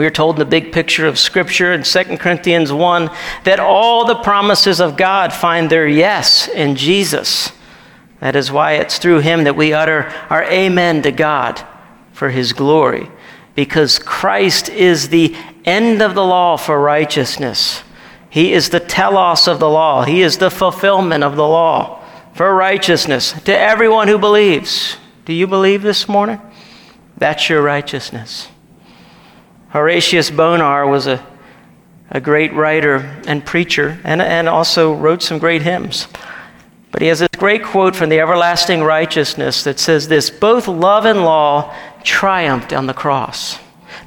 We 0.00 0.06
are 0.06 0.10
told 0.10 0.36
in 0.36 0.38
the 0.38 0.46
big 0.46 0.72
picture 0.72 1.06
of 1.06 1.18
Scripture 1.18 1.74
in 1.74 1.82
2 1.82 2.16
Corinthians 2.16 2.72
1 2.72 3.10
that 3.44 3.60
all 3.60 4.06
the 4.06 4.14
promises 4.14 4.80
of 4.80 4.96
God 4.96 5.30
find 5.30 5.68
their 5.68 5.86
yes 5.86 6.48
in 6.48 6.74
Jesus. 6.74 7.52
That 8.20 8.34
is 8.34 8.50
why 8.50 8.76
it's 8.76 8.96
through 8.96 9.18
him 9.18 9.44
that 9.44 9.56
we 9.56 9.74
utter 9.74 10.10
our 10.30 10.42
amen 10.44 11.02
to 11.02 11.12
God 11.12 11.62
for 12.14 12.30
his 12.30 12.54
glory, 12.54 13.10
because 13.54 13.98
Christ 13.98 14.70
is 14.70 15.10
the 15.10 15.36
end 15.66 16.00
of 16.00 16.14
the 16.14 16.24
law 16.24 16.56
for 16.56 16.80
righteousness. 16.80 17.82
He 18.30 18.54
is 18.54 18.70
the 18.70 18.80
telos 18.80 19.46
of 19.46 19.60
the 19.60 19.68
law, 19.68 20.04
he 20.04 20.22
is 20.22 20.38
the 20.38 20.50
fulfillment 20.50 21.22
of 21.22 21.36
the 21.36 21.46
law 21.46 22.02
for 22.32 22.54
righteousness 22.54 23.32
to 23.42 23.54
everyone 23.54 24.08
who 24.08 24.16
believes. 24.16 24.96
Do 25.26 25.34
you 25.34 25.46
believe 25.46 25.82
this 25.82 26.08
morning? 26.08 26.40
That's 27.18 27.50
your 27.50 27.60
righteousness. 27.60 28.48
Horatius 29.70 30.30
Bonar 30.30 30.86
was 30.88 31.06
a, 31.06 31.24
a 32.10 32.20
great 32.20 32.52
writer 32.52 32.96
and 33.26 33.44
preacher 33.44 34.00
and, 34.04 34.20
and 34.20 34.48
also 34.48 34.92
wrote 34.94 35.22
some 35.22 35.38
great 35.38 35.62
hymns. 35.62 36.08
But 36.90 37.02
he 37.02 37.08
has 37.08 37.20
this 37.20 37.28
great 37.36 37.62
quote 37.62 37.94
from 37.94 38.08
the 38.08 38.18
Everlasting 38.18 38.82
Righteousness 38.82 39.62
that 39.62 39.78
says 39.78 40.08
this 40.08 40.28
Both 40.28 40.66
love 40.66 41.04
and 41.04 41.24
law 41.24 41.74
triumphed 42.02 42.72
on 42.72 42.86
the 42.86 42.94
cross. 42.94 43.58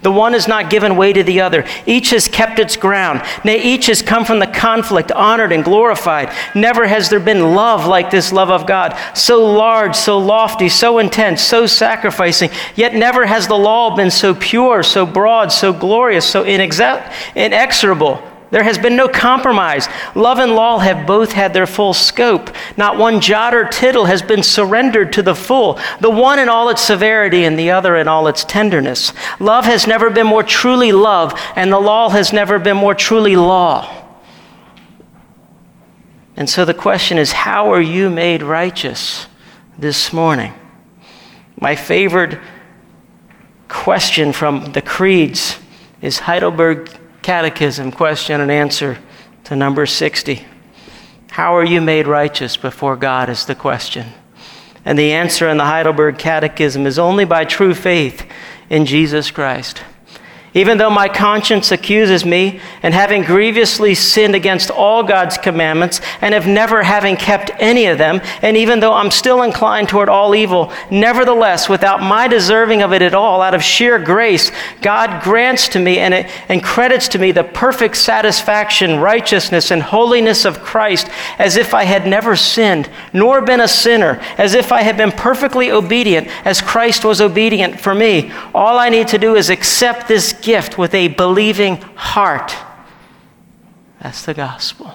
The 0.04 0.12
one 0.12 0.34
has 0.34 0.48
not 0.48 0.70
given 0.70 0.98
way 0.98 1.14
to 1.14 1.24
the 1.24 1.42
other. 1.42 1.66
Each 1.86 2.12
has 2.12 2.28
kept 2.28 2.60
its 2.60 2.76
ground. 2.76 3.24
Nay, 3.44 3.62
each 3.62 3.88
has 3.88 4.02
come 4.02 4.26
from 4.26 4.40
the 4.40 4.48
conflict, 4.48 5.12
honored 5.12 5.52
and 5.52 5.64
glorified. 5.64 6.32
Never 6.54 6.86
has 6.86 7.10
there 7.10 7.22
been 7.22 7.56
love 7.56 7.88
like 7.88 8.12
this 8.12 8.32
love 8.32 8.50
of 8.50 8.68
God, 8.68 8.98
so 9.16 9.46
large, 9.46 9.96
so 9.96 10.20
lofty, 10.20 10.70
so 10.70 11.00
intense, 11.00 11.42
so 11.42 11.66
sacrificing. 11.66 12.50
Yet 12.76 12.94
never 12.94 13.26
has 13.26 13.48
the 13.48 13.58
law 13.58 13.96
been 13.96 14.12
so 14.12 14.36
pure, 14.36 14.84
so 14.84 15.06
broad, 15.06 15.52
so 15.52 15.74
glorious, 15.74 16.26
so 16.30 16.44
inexorable. 16.44 18.33
There 18.54 18.62
has 18.62 18.78
been 18.78 18.96
no 18.96 19.08
compromise. 19.08 19.88
Love 20.14 20.38
and 20.38 20.54
law 20.54 20.78
have 20.78 21.08
both 21.08 21.32
had 21.32 21.56
their 21.56 21.66
full 21.66 21.92
scope. 21.92 22.52
Not 22.78 23.00
one 23.00 23.20
jot 23.20 23.56
or 23.56 23.66
tittle 23.66 24.06
has 24.06 24.22
been 24.22 24.44
surrendered 24.44 25.12
to 25.14 25.24
the 25.24 25.34
full, 25.34 25.80
the 26.02 26.12
one 26.12 26.38
in 26.38 26.50
all 26.50 26.70
its 26.70 26.84
severity 26.84 27.46
and 27.46 27.58
the 27.58 27.72
other 27.72 27.96
in 27.98 28.08
all 28.08 28.28
its 28.28 28.44
tenderness. 28.44 29.12
Love 29.40 29.66
has 29.66 29.88
never 29.88 30.12
been 30.12 30.28
more 30.28 30.44
truly 30.44 30.92
love, 30.92 31.34
and 31.56 31.74
the 31.74 31.80
law 31.80 32.10
has 32.10 32.32
never 32.32 32.60
been 32.60 32.78
more 32.78 32.94
truly 32.94 33.36
law. 33.36 33.92
And 36.36 36.48
so 36.48 36.64
the 36.64 36.76
question 36.76 37.18
is 37.18 37.32
how 37.32 37.74
are 37.74 37.82
you 37.82 38.12
made 38.12 38.44
righteous 38.44 39.26
this 39.80 40.14
morning? 40.14 40.54
My 41.60 41.76
favorite 41.76 42.40
question 43.68 44.32
from 44.32 44.74
the 44.74 44.82
creeds 44.84 45.58
is 46.04 46.20
Heidelberg 46.20 47.00
Catechism, 47.24 47.92
question 47.92 48.42
and 48.42 48.52
answer 48.52 49.00
to 49.46 49.56
number 49.56 49.86
60. 49.86 50.46
How 51.32 51.56
are 51.56 51.66
you 51.66 51.82
made 51.82 52.06
righteous 52.06 52.58
before 52.58 52.96
God 52.96 53.30
is 53.30 53.46
the 53.46 53.56
question. 53.56 54.08
And 54.86 55.00
the 55.00 55.14
answer 55.14 55.50
in 55.50 55.58
the 55.58 55.66
Heidelberg 55.66 56.20
Catechism 56.20 56.86
is 56.86 57.00
only 57.00 57.26
by 57.26 57.46
true 57.46 57.74
faith 57.74 58.30
in 58.70 58.86
Jesus 58.86 59.32
Christ. 59.32 59.82
Even 60.56 60.78
though 60.78 60.90
my 60.90 61.10
conscience 61.10 61.72
accuses 61.72 62.24
me 62.26 62.60
and 62.84 62.94
having 62.94 63.24
grievously 63.24 63.96
sinned 63.96 64.36
against 64.36 64.70
all 64.70 65.02
God's 65.02 65.38
commandments 65.38 66.00
and 66.22 66.36
of 66.36 66.46
never 66.46 66.84
having 66.84 67.16
kept 67.16 67.50
any 67.60 67.88
of 67.88 67.98
them, 67.98 68.22
and 68.44 68.56
even 68.56 68.80
though 68.80 68.94
I'm 68.94 69.10
still 69.10 69.42
inclined 69.42 69.90
toward 69.90 70.10
all 70.10 70.36
evil, 70.36 70.72
nevertheless, 70.92 71.68
without 71.68 72.02
my 72.02 72.28
deserving 72.28 72.84
of 72.84 72.94
it 72.94 73.02
at 73.02 73.16
all, 73.16 73.42
out 73.42 73.56
of 73.56 73.64
sheer 73.64 73.98
grace, 73.98 74.52
God 74.82 75.24
grants 75.24 75.68
to 75.70 75.80
me 75.80 75.98
and, 75.98 76.14
and 76.14 76.64
credits 76.64 77.08
to 77.10 77.20
me 77.20 77.32
the 77.32 77.44
perfect 77.44 77.98
satisfaction, 77.98 79.00
righteousness, 79.00 79.72
and 79.72 79.82
holiness 79.82 80.46
of 80.46 80.60
Christ 80.60 81.10
as 81.40 81.58
if 81.58 81.74
I 81.74 81.86
had 81.86 82.06
never 82.06 82.36
sinned, 82.36 82.90
nor 83.12 83.42
been 83.42 83.62
a 83.62 83.68
sinner, 83.68 84.22
as 84.38 84.54
if 84.54 84.72
I 84.72 84.84
had 84.84 84.98
been 84.98 85.12
perfectly 85.12 85.72
obedient 85.72 86.28
as 86.46 86.62
Christ 86.62 87.04
was 87.04 87.22
obedient 87.22 87.80
for 87.80 87.96
me. 87.96 88.32
All 88.54 88.78
I 88.78 88.90
need 88.90 89.08
to 89.08 89.18
do 89.18 89.36
is 89.36 89.50
accept 89.50 90.08
this 90.08 90.43
gift 90.44 90.78
with 90.78 90.94
a 90.94 91.08
believing 91.08 91.78
heart. 91.96 92.54
That's 94.02 94.26
the 94.26 94.34
gospel. 94.34 94.94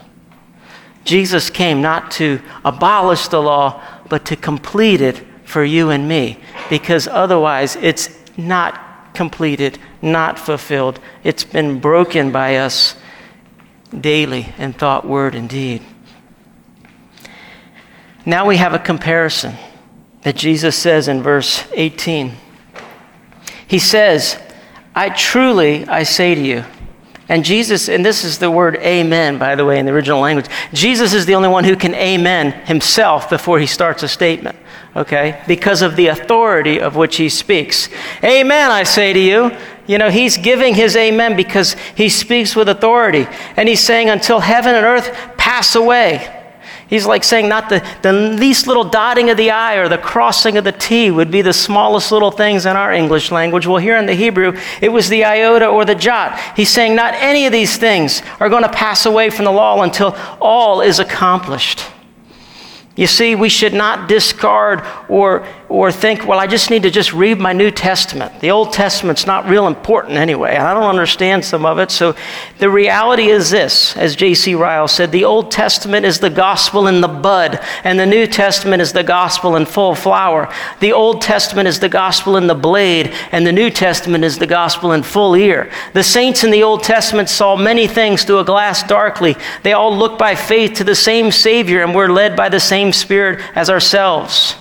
Jesus 1.04 1.48
came 1.48 1.80
not 1.80 2.11
to 2.12 2.40
abolish 2.64 3.28
the 3.28 3.40
law, 3.40 3.82
but 4.08 4.26
to 4.26 4.37
complete 4.37 5.00
it 5.00 5.24
for 5.44 5.64
you 5.64 5.88
and 5.88 6.06
me, 6.06 6.38
because 6.68 7.08
otherwise 7.08 7.76
it's 7.76 8.11
not 8.37 9.14
completed, 9.14 9.78
not 10.02 10.38
fulfilled. 10.38 11.00
It's 11.24 11.44
been 11.44 11.80
broken 11.80 12.30
by 12.30 12.56
us 12.56 12.94
daily 13.98 14.52
in 14.58 14.74
thought, 14.74 15.06
word, 15.06 15.34
and 15.34 15.48
deed. 15.48 15.82
Now 18.26 18.46
we 18.46 18.58
have 18.58 18.74
a 18.74 18.78
comparison 18.78 19.54
that 20.22 20.37
Jesus 20.37 20.76
says 20.76 21.08
in 21.08 21.22
verse 21.22 21.66
18. 21.72 22.32
He 23.66 23.78
says, 23.78 24.38
I 24.98 25.11
truly, 25.11 25.87
I 25.87 26.02
say 26.02 26.34
to 26.34 26.40
you, 26.40 26.64
and 27.28 27.44
Jesus, 27.44 27.88
and 27.88 28.04
this 28.04 28.24
is 28.24 28.38
the 28.38 28.50
word 28.50 28.74
amen, 28.78 29.38
by 29.38 29.54
the 29.54 29.64
way, 29.64 29.78
in 29.78 29.87
the 29.87 29.92
original 29.92 30.18
language. 30.18 30.46
Jesus 30.72 31.14
is 31.14 31.24
the 31.24 31.37
only 31.37 31.48
one 31.48 31.62
who 31.62 31.76
can 31.76 31.94
amen 31.94 32.50
himself 32.66 33.30
before 33.30 33.61
he 33.61 33.66
starts 33.66 34.02
a 34.02 34.08
statement, 34.08 34.58
okay? 34.96 35.40
Because 35.46 35.82
of 35.82 35.94
the 35.94 36.08
authority 36.08 36.80
of 36.80 36.96
which 36.96 37.14
he 37.14 37.28
speaks. 37.28 37.88
Amen, 38.24 38.72
I 38.72 38.82
say 38.82 39.12
to 39.12 39.20
you. 39.20 39.56
You 39.87 39.98
know, 39.98 40.11
he's 40.11 40.37
giving 40.37 40.74
his 40.74 40.96
amen 40.96 41.37
because 41.37 41.76
he 41.94 42.08
speaks 42.08 42.56
with 42.56 42.68
authority. 42.68 43.28
And 43.56 43.68
he's 43.68 43.78
saying, 43.78 44.11
until 44.11 44.40
heaven 44.40 44.74
and 44.74 44.84
earth 44.84 45.14
pass 45.37 45.76
away, 45.76 46.38
He's 46.88 47.07
like 47.07 47.22
saying, 47.22 47.48
not 47.48 47.68
the, 47.68 47.87
the 48.03 48.12
least 48.12 48.66
little 48.66 48.85
dotting 48.85 49.29
of 49.29 49.37
the 49.37 49.51
I 49.51 49.74
or 49.74 49.88
the 49.88 49.98
crossing 49.98 50.57
of 50.57 50.64
the 50.64 50.72
T 50.72 51.11
would 51.11 51.31
be 51.31 51.42
the 51.42 51.53
smallest 51.53 52.11
little 52.11 52.31
things 52.31 52.64
in 52.64 52.77
our 52.77 52.92
English 52.92 53.31
language. 53.31 53.66
Well, 53.66 53.77
here 53.77 53.98
in 53.98 54.07
the 54.07 54.14
Hebrew, 54.14 54.59
it 54.81 54.88
was 54.88 55.09
the 55.11 55.24
iota 55.24 55.66
or 55.66 55.85
the 55.85 55.94
jot. 55.94 56.40
He's 56.57 56.70
saying, 56.70 56.96
not 56.96 57.12
any 57.14 57.44
of 57.44 57.53
these 57.53 57.77
things 57.77 58.22
are 58.40 58.48
going 58.48 58.62
to 58.62 58.70
pass 58.70 59.05
away 59.05 59.29
from 59.29 59.44
the 59.44 59.53
law 59.53 59.83
until 59.83 60.16
all 60.40 60.81
is 60.81 60.98
accomplished. 60.98 61.83
You 62.98 63.06
see, 63.06 63.37
we 63.37 63.48
should 63.48 63.74
not 63.74 64.08
discard 64.08 64.82
or, 65.08 65.46
or 65.68 65.92
think, 65.92 66.26
well, 66.26 66.40
I 66.40 66.48
just 66.48 66.68
need 66.68 66.82
to 66.82 66.90
just 66.90 67.12
read 67.12 67.38
my 67.38 67.52
New 67.52 67.70
Testament. 67.70 68.40
The 68.40 68.50
Old 68.50 68.72
Testament's 68.72 69.24
not 69.24 69.46
real 69.46 69.68
important 69.68 70.16
anyway. 70.16 70.56
I 70.56 70.74
don't 70.74 70.90
understand 70.90 71.44
some 71.44 71.64
of 71.64 71.78
it. 71.78 71.92
So 71.92 72.16
the 72.58 72.68
reality 72.68 73.28
is 73.28 73.50
this, 73.50 73.96
as 73.96 74.16
J.C. 74.16 74.56
Ryle 74.56 74.88
said, 74.88 75.12
the 75.12 75.24
Old 75.24 75.52
Testament 75.52 76.06
is 76.06 76.18
the 76.18 76.28
gospel 76.28 76.88
in 76.88 77.00
the 77.00 77.06
bud, 77.06 77.61
and 77.84 78.00
the 78.00 78.04
New 78.04 78.26
Testament 78.26 78.82
is 78.82 78.92
the 78.92 79.04
gospel 79.04 79.54
in 79.54 79.64
full 79.64 79.94
flower. 79.94 80.52
The 80.80 80.92
Old 80.92 81.22
Testament 81.22 81.68
is 81.68 81.78
the 81.78 81.88
gospel 81.88 82.37
in 82.37 82.48
the 82.48 82.56
blade, 82.56 83.14
and 83.30 83.46
the 83.46 83.52
New 83.52 83.70
Testament 83.70 84.24
is 84.24 84.38
the 84.38 84.46
gospel 84.48 84.90
in 84.90 85.04
full 85.04 85.37
ear. 85.37 85.70
The 85.92 86.02
saints 86.02 86.42
in 86.42 86.50
the 86.50 86.64
Old 86.64 86.82
Testament 86.82 87.28
saw 87.28 87.54
many 87.54 87.87
things 87.87 88.24
through 88.24 88.40
a 88.40 88.44
glass 88.44 88.82
darkly. 88.82 89.37
They 89.62 89.72
all 89.72 89.96
looked 89.96 90.18
by 90.18 90.34
faith 90.34 90.72
to 90.78 90.84
the 90.84 90.96
same 90.96 91.30
Savior 91.30 91.84
and 91.84 91.94
were 91.94 92.11
led 92.11 92.34
by 92.34 92.48
the 92.48 92.58
same 92.58 92.88
same 92.88 92.98
Spirit 92.98 93.40
as 93.55 93.68
ourselves. 93.68 94.57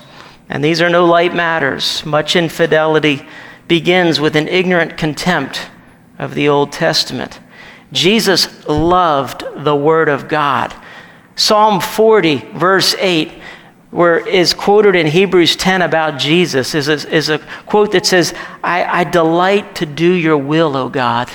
And 0.50 0.64
these 0.64 0.82
are 0.82 0.90
no 0.90 1.06
light 1.06 1.34
matters. 1.34 2.06
Much 2.06 2.36
infidelity 2.36 3.26
begins 3.68 4.20
with 4.20 4.36
an 4.36 4.48
ignorant 4.48 4.98
contempt 4.98 5.70
of 6.20 6.36
the 6.36 6.50
Old 6.50 6.72
Testament. 6.72 7.40
Jesus 7.92 8.68
loved 8.68 9.44
the 9.56 9.76
Word 9.76 10.10
of 10.10 10.28
God. 10.28 10.74
Psalm 11.36 11.80
40, 11.80 12.38
verse 12.56 12.96
8, 12.96 13.32
where 13.92 14.18
is 14.28 14.54
quoted 14.54 14.96
in 14.96 15.08
Hebrews 15.08 15.56
10 15.56 15.82
about 15.82 16.20
Jesus, 16.20 16.76
is 16.76 16.90
a, 16.90 17.10
is 17.14 17.30
a 17.30 17.40
quote 17.66 17.92
that 17.94 18.06
says, 18.06 18.34
I, 18.64 18.84
I 18.84 19.04
delight 19.06 19.76
to 19.76 19.86
do 19.86 20.12
your 20.12 20.38
will, 20.38 20.76
O 20.76 20.90
God. 20.90 21.30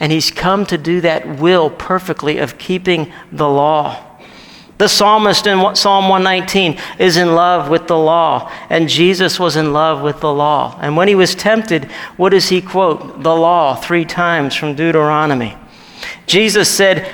And 0.00 0.12
he's 0.12 0.30
come 0.30 0.66
to 0.66 0.76
do 0.76 1.00
that 1.00 1.38
will 1.38 1.70
perfectly 1.70 2.38
of 2.38 2.58
keeping 2.58 3.12
the 3.32 3.48
law. 3.48 4.07
The 4.78 4.88
psalmist 4.88 5.48
in 5.48 5.74
Psalm 5.74 6.08
119 6.08 6.78
is 7.00 7.16
in 7.16 7.34
love 7.34 7.68
with 7.68 7.88
the 7.88 7.98
law, 7.98 8.50
and 8.70 8.88
Jesus 8.88 9.40
was 9.40 9.56
in 9.56 9.72
love 9.72 10.02
with 10.02 10.20
the 10.20 10.32
law. 10.32 10.78
And 10.80 10.96
when 10.96 11.08
he 11.08 11.16
was 11.16 11.34
tempted, 11.34 11.86
what 12.16 12.28
does 12.30 12.48
he 12.48 12.62
quote? 12.62 13.24
The 13.24 13.34
law 13.34 13.74
three 13.74 14.04
times 14.04 14.54
from 14.54 14.76
Deuteronomy. 14.76 15.56
Jesus 16.26 16.72
said 16.72 17.12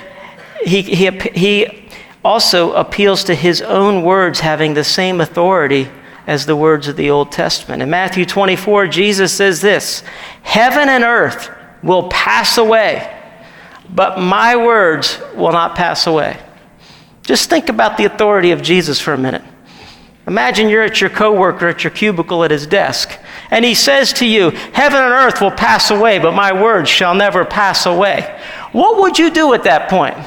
he, 0.63 0.83
he, 0.83 1.09
he 1.33 1.89
also 2.23 2.73
appeals 2.73 3.23
to 3.23 3.33
his 3.33 3.63
own 3.63 4.03
words 4.03 4.41
having 4.41 4.75
the 4.75 4.83
same 4.83 5.19
authority 5.19 5.89
as 6.27 6.45
the 6.45 6.55
words 6.55 6.87
of 6.87 6.97
the 6.97 7.09
Old 7.09 7.31
Testament. 7.31 7.81
In 7.81 7.89
Matthew 7.89 8.25
24, 8.25 8.87
Jesus 8.87 9.33
says 9.33 9.61
this 9.61 10.03
Heaven 10.43 10.87
and 10.87 11.03
earth 11.03 11.49
will 11.81 12.09
pass 12.09 12.59
away, 12.59 13.11
but 13.89 14.19
my 14.19 14.55
words 14.55 15.19
will 15.33 15.51
not 15.51 15.75
pass 15.75 16.05
away. 16.05 16.39
Just 17.25 17.49
think 17.49 17.69
about 17.69 17.97
the 17.97 18.05
authority 18.05 18.51
of 18.51 18.61
Jesus 18.61 18.99
for 18.99 19.13
a 19.13 19.17
minute. 19.17 19.43
Imagine 20.27 20.69
you're 20.69 20.83
at 20.83 21.01
your 21.01 21.09
coworker 21.09 21.67
at 21.67 21.83
your 21.83 21.91
cubicle 21.91 22.43
at 22.43 22.51
his 22.51 22.65
desk, 22.65 23.11
and 23.51 23.63
he 23.63 23.75
says 23.75 24.11
to 24.13 24.25
you, 24.25 24.49
Heaven 24.49 24.99
and 24.99 25.11
earth 25.11 25.39
will 25.39 25.51
pass 25.51 25.91
away, 25.91 26.17
but 26.17 26.33
my 26.33 26.51
words 26.51 26.89
shall 26.89 27.13
never 27.13 27.45
pass 27.45 27.85
away. 27.85 28.39
What 28.71 29.01
would 29.01 29.19
you 29.19 29.29
do 29.29 29.53
at 29.53 29.63
that 29.63 29.89
point? 29.89 30.17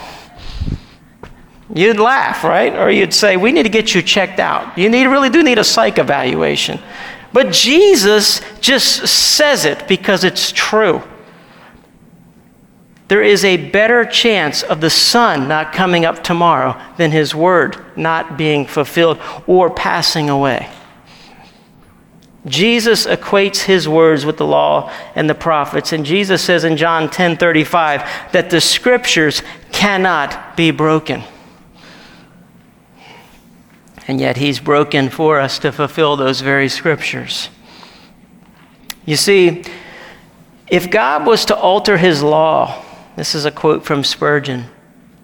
You'd 1.75 1.99
laugh, 1.99 2.45
right? 2.45 2.75
Or 2.75 2.91
you'd 2.91 3.13
say, 3.13 3.37
We 3.37 3.53
need 3.53 3.65
to 3.65 3.69
get 3.69 3.95
you 3.95 4.03
checked 4.03 4.39
out. 4.39 4.79
You 4.79 4.89
need, 4.89 5.07
really 5.07 5.31
do 5.31 5.43
need 5.43 5.59
a 5.59 5.65
psych 5.65 5.99
evaluation. 5.99 6.81
But 7.33 7.53
Jesus 7.53 8.41
just 8.61 9.07
says 9.07 9.65
it 9.65 9.87
because 9.87 10.25
it's 10.25 10.51
true 10.53 11.03
there 13.09 13.23
is 13.23 13.43
a 13.45 13.57
better 13.71 14.05
chance 14.05 14.63
of 14.63 14.83
the 14.83 14.91
sun 14.91 15.49
not 15.49 15.73
coming 15.73 16.05
up 16.05 16.23
tomorrow 16.23 16.81
than 16.99 17.11
his 17.11 17.35
word 17.35 17.83
not 17.97 18.37
being 18.37 18.67
fulfilled 18.67 19.19
or 19.47 19.71
passing 19.71 20.29
away. 20.29 20.69
Jesus 22.47 23.07
equates 23.07 23.63
his 23.63 23.89
words 23.89 24.25
with 24.25 24.37
the 24.37 24.47
law 24.47 24.93
and 25.15 25.29
the 25.29 25.35
prophets, 25.35 25.93
and 25.93 26.05
Jesus 26.05 26.43
says 26.43 26.65
in 26.65 26.77
John 26.77 27.11
10 27.11 27.37
35 27.37 28.33
that 28.33 28.51
the 28.51 28.61
scriptures 28.61 29.43
cannot 29.73 30.57
be 30.57 30.71
broken. 30.71 31.23
And 34.07 34.21
yet 34.21 34.37
he's 34.39 34.61
broken 34.61 35.11
for 35.11 35.39
us 35.39 35.59
to 35.59 35.73
fulfill 35.73 36.17
those 36.17 36.41
very 36.41 36.69
scriptures. 36.69 37.51
You 39.05 39.17
see, 39.17 39.65
if 40.69 40.91
God 40.91 41.27
was 41.27 41.45
to 41.47 41.57
alter 41.57 41.99
his 41.99 42.23
law, 42.23 42.85
this 43.19 43.35
is 43.35 43.45
a 43.45 43.51
quote 43.51 43.85
from 43.85 44.05
Spurgeon. 44.05 44.67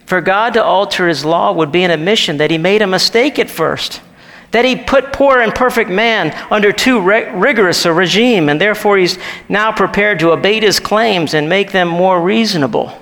For 0.06 0.20
God 0.20 0.54
to 0.54 0.64
alter 0.64 1.08
his 1.08 1.24
law 1.24 1.52
would 1.52 1.72
be 1.72 1.84
an 1.84 1.90
admission 1.90 2.36
that 2.38 2.50
he 2.50 2.58
made 2.58 2.82
a 2.82 2.86
mistake 2.86 3.38
at 3.38 3.48
first, 3.48 4.00
that 4.50 4.64
he 4.64 4.76
put 4.76 5.12
poor 5.12 5.40
and 5.40 5.54
perfect 5.54 5.90
man 5.90 6.30
under 6.50 6.72
too 6.72 7.00
rigorous 7.00 7.84
a 7.84 7.92
regime, 7.92 8.48
and 8.48 8.60
therefore 8.60 8.98
he's 8.98 9.18
now 9.48 9.72
prepared 9.72 10.18
to 10.18 10.32
abate 10.32 10.62
his 10.62 10.80
claims 10.80 11.34
and 11.34 11.48
make 11.48 11.72
them 11.72 11.88
more 11.88 12.20
reasonable. 12.20 12.98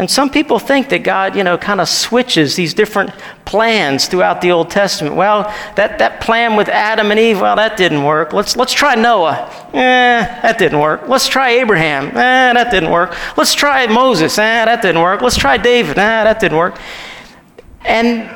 And 0.00 0.10
some 0.10 0.30
people 0.30 0.58
think 0.58 0.88
that 0.88 1.04
God, 1.04 1.36
you 1.36 1.44
know, 1.44 1.58
kind 1.58 1.78
of 1.78 1.86
switches 1.86 2.56
these 2.56 2.72
different 2.72 3.10
plans 3.44 4.06
throughout 4.06 4.40
the 4.40 4.50
Old 4.50 4.70
Testament. 4.70 5.14
Well, 5.14 5.42
that, 5.76 5.98
that 5.98 6.22
plan 6.22 6.56
with 6.56 6.70
Adam 6.70 7.10
and 7.10 7.20
Eve, 7.20 7.42
well, 7.42 7.54
that 7.56 7.76
didn't 7.76 8.02
work. 8.02 8.32
Let's, 8.32 8.56
let's 8.56 8.72
try 8.72 8.94
Noah. 8.94 9.50
Eh, 9.74 10.40
that 10.40 10.58
didn't 10.58 10.78
work. 10.78 11.06
Let's 11.06 11.28
try 11.28 11.50
Abraham. 11.50 12.06
Eh, 12.16 12.52
that 12.54 12.70
didn't 12.70 12.90
work. 12.90 13.14
Let's 13.36 13.52
try 13.52 13.86
Moses. 13.88 14.38
Eh, 14.38 14.64
that 14.64 14.80
didn't 14.80 15.02
work. 15.02 15.20
Let's 15.20 15.36
try 15.36 15.58
David. 15.58 15.98
Eh, 15.98 16.24
that 16.24 16.40
didn't 16.40 16.56
work. 16.56 16.78
And 17.84 18.30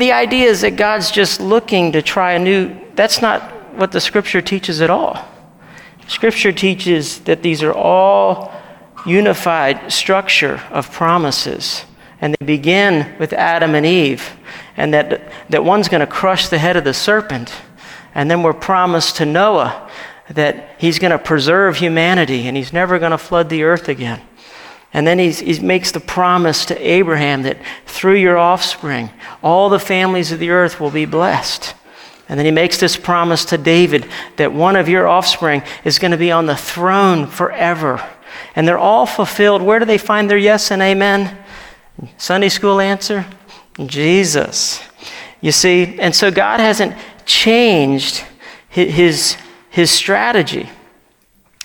the 0.00 0.10
idea 0.10 0.48
is 0.48 0.62
that 0.62 0.74
God's 0.74 1.12
just 1.12 1.40
looking 1.40 1.92
to 1.92 2.02
try 2.02 2.32
a 2.32 2.38
new, 2.40 2.76
that's 2.96 3.22
not 3.22 3.42
what 3.76 3.92
the 3.92 4.00
scripture 4.00 4.42
teaches 4.42 4.80
at 4.80 4.90
all. 4.90 5.24
Scripture 6.08 6.50
teaches 6.50 7.20
that 7.20 7.44
these 7.44 7.62
are 7.62 7.72
all 7.72 8.55
unified 9.06 9.92
structure 9.92 10.62
of 10.70 10.90
promises. 10.90 11.84
And 12.20 12.34
they 12.38 12.46
begin 12.46 13.16
with 13.18 13.32
Adam 13.32 13.74
and 13.74 13.84
Eve, 13.84 14.36
and 14.76 14.92
that, 14.94 15.30
that 15.50 15.64
one's 15.64 15.88
going 15.88 16.00
to 16.00 16.06
crush 16.06 16.48
the 16.48 16.58
head 16.58 16.76
of 16.76 16.84
the 16.84 16.94
serpent. 16.94 17.52
And 18.14 18.30
then 18.30 18.42
we're 18.42 18.54
promised 18.54 19.16
to 19.16 19.26
Noah 19.26 19.90
that 20.30 20.70
he's 20.78 20.98
going 20.98 21.10
to 21.10 21.18
preserve 21.18 21.76
humanity 21.76 22.48
and 22.48 22.56
he's 22.56 22.72
never 22.72 22.98
going 22.98 23.12
to 23.12 23.18
flood 23.18 23.48
the 23.48 23.62
earth 23.62 23.88
again. 23.88 24.20
And 24.92 25.06
then 25.06 25.18
he 25.18 25.60
makes 25.60 25.92
the 25.92 26.00
promise 26.00 26.64
to 26.66 26.78
Abraham 26.78 27.42
that 27.42 27.58
through 27.84 28.14
your 28.14 28.38
offspring, 28.38 29.10
all 29.42 29.68
the 29.68 29.78
families 29.78 30.32
of 30.32 30.38
the 30.38 30.50
earth 30.50 30.80
will 30.80 30.90
be 30.90 31.04
blessed. 31.04 31.74
And 32.28 32.38
then 32.38 32.46
he 32.46 32.52
makes 32.52 32.78
this 32.78 32.96
promise 32.96 33.44
to 33.46 33.58
David 33.58 34.08
that 34.36 34.52
one 34.52 34.74
of 34.74 34.88
your 34.88 35.06
offspring 35.06 35.62
is 35.84 35.98
going 35.98 36.12
to 36.12 36.16
be 36.16 36.32
on 36.32 36.46
the 36.46 36.56
throne 36.56 37.26
forever 37.26 38.02
and 38.56 38.66
they're 38.66 38.78
all 38.78 39.06
fulfilled. 39.06 39.62
Where 39.62 39.78
do 39.78 39.84
they 39.84 39.98
find 39.98 40.28
their 40.28 40.38
yes 40.38 40.70
and 40.70 40.82
amen? 40.82 41.36
Sunday 42.16 42.48
school 42.48 42.80
answer 42.80 43.26
Jesus. 43.84 44.82
You 45.40 45.52
see, 45.52 45.98
and 46.00 46.14
so 46.14 46.30
God 46.30 46.60
hasn't 46.60 46.94
changed 47.26 48.24
his, 48.68 49.36
his 49.70 49.90
strategy. 49.90 50.68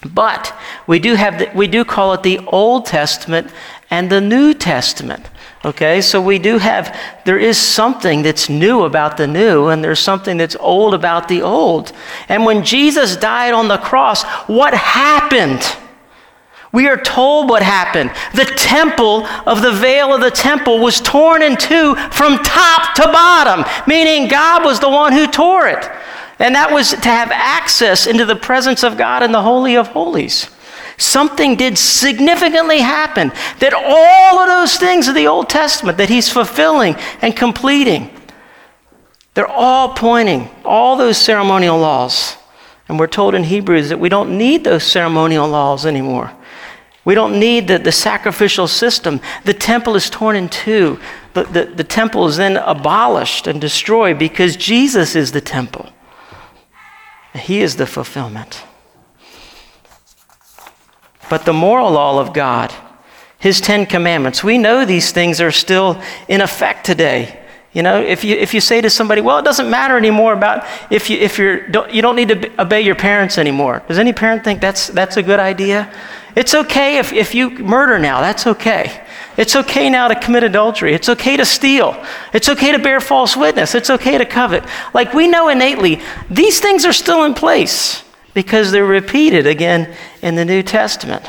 But 0.03 0.55
we 0.87 0.99
do, 0.99 1.15
have 1.15 1.39
the, 1.39 1.51
we 1.55 1.67
do 1.67 1.85
call 1.85 2.13
it 2.13 2.23
the 2.23 2.39
Old 2.47 2.85
Testament 2.85 3.51
and 3.89 4.09
the 4.09 4.21
New 4.21 4.53
Testament. 4.53 5.29
Okay, 5.63 6.01
so 6.01 6.19
we 6.19 6.39
do 6.39 6.57
have, 6.57 6.97
there 7.23 7.37
is 7.37 7.55
something 7.55 8.23
that's 8.23 8.49
new 8.49 8.83
about 8.83 9.15
the 9.17 9.27
new, 9.27 9.67
and 9.67 9.83
there's 9.83 9.99
something 9.99 10.37
that's 10.37 10.55
old 10.55 10.95
about 10.95 11.27
the 11.27 11.43
old. 11.43 11.93
And 12.29 12.45
when 12.45 12.65
Jesus 12.65 13.15
died 13.15 13.53
on 13.53 13.67
the 13.67 13.77
cross, 13.77 14.23
what 14.47 14.73
happened? 14.73 15.61
We 16.71 16.87
are 16.87 16.97
told 16.97 17.49
what 17.49 17.63
happened. 17.63 18.11
The 18.33 18.45
temple 18.45 19.25
of 19.45 19.61
the 19.61 19.71
veil 19.71 20.13
of 20.13 20.21
the 20.21 20.31
temple 20.31 20.79
was 20.79 21.01
torn 21.01 21.41
in 21.41 21.57
two 21.57 21.95
from 22.11 22.37
top 22.43 22.95
to 22.95 23.03
bottom, 23.03 23.65
meaning 23.87 24.29
God 24.29 24.63
was 24.63 24.79
the 24.79 24.89
one 24.89 25.11
who 25.11 25.27
tore 25.27 25.67
it. 25.67 25.89
And 26.39 26.55
that 26.55 26.71
was 26.71 26.91
to 26.91 27.09
have 27.09 27.29
access 27.31 28.07
into 28.07 28.25
the 28.25 28.35
presence 28.35 28.83
of 28.83 28.97
God 28.97 29.21
in 29.21 29.31
the 29.31 29.41
Holy 29.41 29.75
of 29.75 29.89
Holies. 29.89 30.49
Something 30.97 31.55
did 31.55 31.77
significantly 31.77 32.79
happen 32.79 33.31
that 33.59 33.73
all 33.73 34.39
of 34.39 34.47
those 34.47 34.77
things 34.77 35.07
of 35.07 35.15
the 35.15 35.27
Old 35.27 35.49
Testament 35.49 35.97
that 35.97 36.09
he's 36.09 36.29
fulfilling 36.29 36.95
and 37.21 37.35
completing, 37.35 38.09
they're 39.33 39.47
all 39.47 39.93
pointing, 39.93 40.49
all 40.63 40.95
those 40.95 41.17
ceremonial 41.17 41.77
laws. 41.77 42.37
And 42.87 42.99
we're 42.99 43.07
told 43.07 43.35
in 43.35 43.43
Hebrews 43.43 43.89
that 43.89 43.99
we 43.99 44.09
don't 44.09 44.37
need 44.37 44.63
those 44.63 44.83
ceremonial 44.83 45.47
laws 45.47 45.85
anymore. 45.85 46.31
We 47.03 47.15
don't 47.15 47.39
need 47.39 47.67
the, 47.67 47.79
the 47.79 47.91
sacrificial 47.91 48.67
system. 48.67 49.21
The 49.43 49.53
temple 49.53 49.95
is 49.95 50.09
torn 50.09 50.35
in 50.35 50.49
two. 50.49 50.99
The, 51.33 51.43
the, 51.43 51.65
the 51.65 51.83
temple 51.83 52.27
is 52.27 52.37
then 52.37 52.57
abolished 52.57 53.47
and 53.47 53.59
destroyed 53.59 54.19
because 54.19 54.55
Jesus 54.55 55.15
is 55.15 55.31
the 55.31 55.41
temple. 55.41 55.89
He 57.33 57.61
is 57.61 57.77
the 57.77 57.87
fulfillment. 57.87 58.63
But 61.29 61.45
the 61.45 61.53
moral 61.53 61.91
law 61.91 62.19
of 62.19 62.33
God, 62.33 62.73
His 63.39 63.61
Ten 63.61 63.85
Commandments, 63.85 64.43
we 64.43 64.57
know 64.57 64.85
these 64.85 65.11
things 65.11 65.41
are 65.41 65.51
still 65.51 65.99
in 66.27 66.41
effect 66.41 66.85
today 66.85 67.41
You 67.73 67.83
know, 67.83 68.01
if 68.01 68.25
you, 68.25 68.35
if 68.35 68.53
you 68.53 68.59
say 68.59 68.81
to 68.81 68.89
somebody, 68.89 69.21
well, 69.21 69.37
it 69.37 69.45
doesn't 69.45 69.69
matter 69.69 69.97
anymore 69.97 70.33
about 70.33 70.65
if, 70.89 71.09
you, 71.09 71.17
if 71.17 71.37
you're, 71.37 71.65
don't, 71.69 71.93
you 71.93 72.01
don't 72.01 72.17
need 72.17 72.27
to 72.27 72.61
obey 72.61 72.81
your 72.81 72.95
parents 72.95 73.37
anymore. 73.37 73.81
Does 73.87 73.97
any 73.97 74.11
parent 74.11 74.43
think 74.43 74.59
that's, 74.59 74.87
that's 74.87 75.15
a 75.15 75.23
good 75.23 75.39
idea? 75.39 75.91
It's 76.35 76.53
okay 76.53 76.97
if, 76.97 77.11
if 77.11 77.35
you 77.35 77.49
murder 77.49 77.99
now, 77.99 78.21
that's 78.21 78.47
okay. 78.47 79.05
It's 79.37 79.55
okay 79.55 79.89
now 79.89 80.07
to 80.07 80.19
commit 80.19 80.43
adultery. 80.43 80.93
It's 80.93 81.09
okay 81.09 81.37
to 81.37 81.45
steal. 81.45 82.01
It's 82.33 82.49
okay 82.49 82.71
to 82.71 82.79
bear 82.79 82.99
false 82.99 83.35
witness. 83.35 83.75
It's 83.75 83.89
okay 83.89 84.17
to 84.17 84.25
covet. 84.25 84.63
Like 84.93 85.13
we 85.13 85.27
know 85.27 85.49
innately, 85.49 86.01
these 86.29 86.59
things 86.59 86.85
are 86.85 86.93
still 86.93 87.23
in 87.23 87.33
place 87.33 88.03
because 88.33 88.71
they're 88.71 88.85
repeated 88.85 89.47
again 89.47 89.93
in 90.21 90.35
the 90.35 90.45
New 90.45 90.63
Testament. 90.63 91.27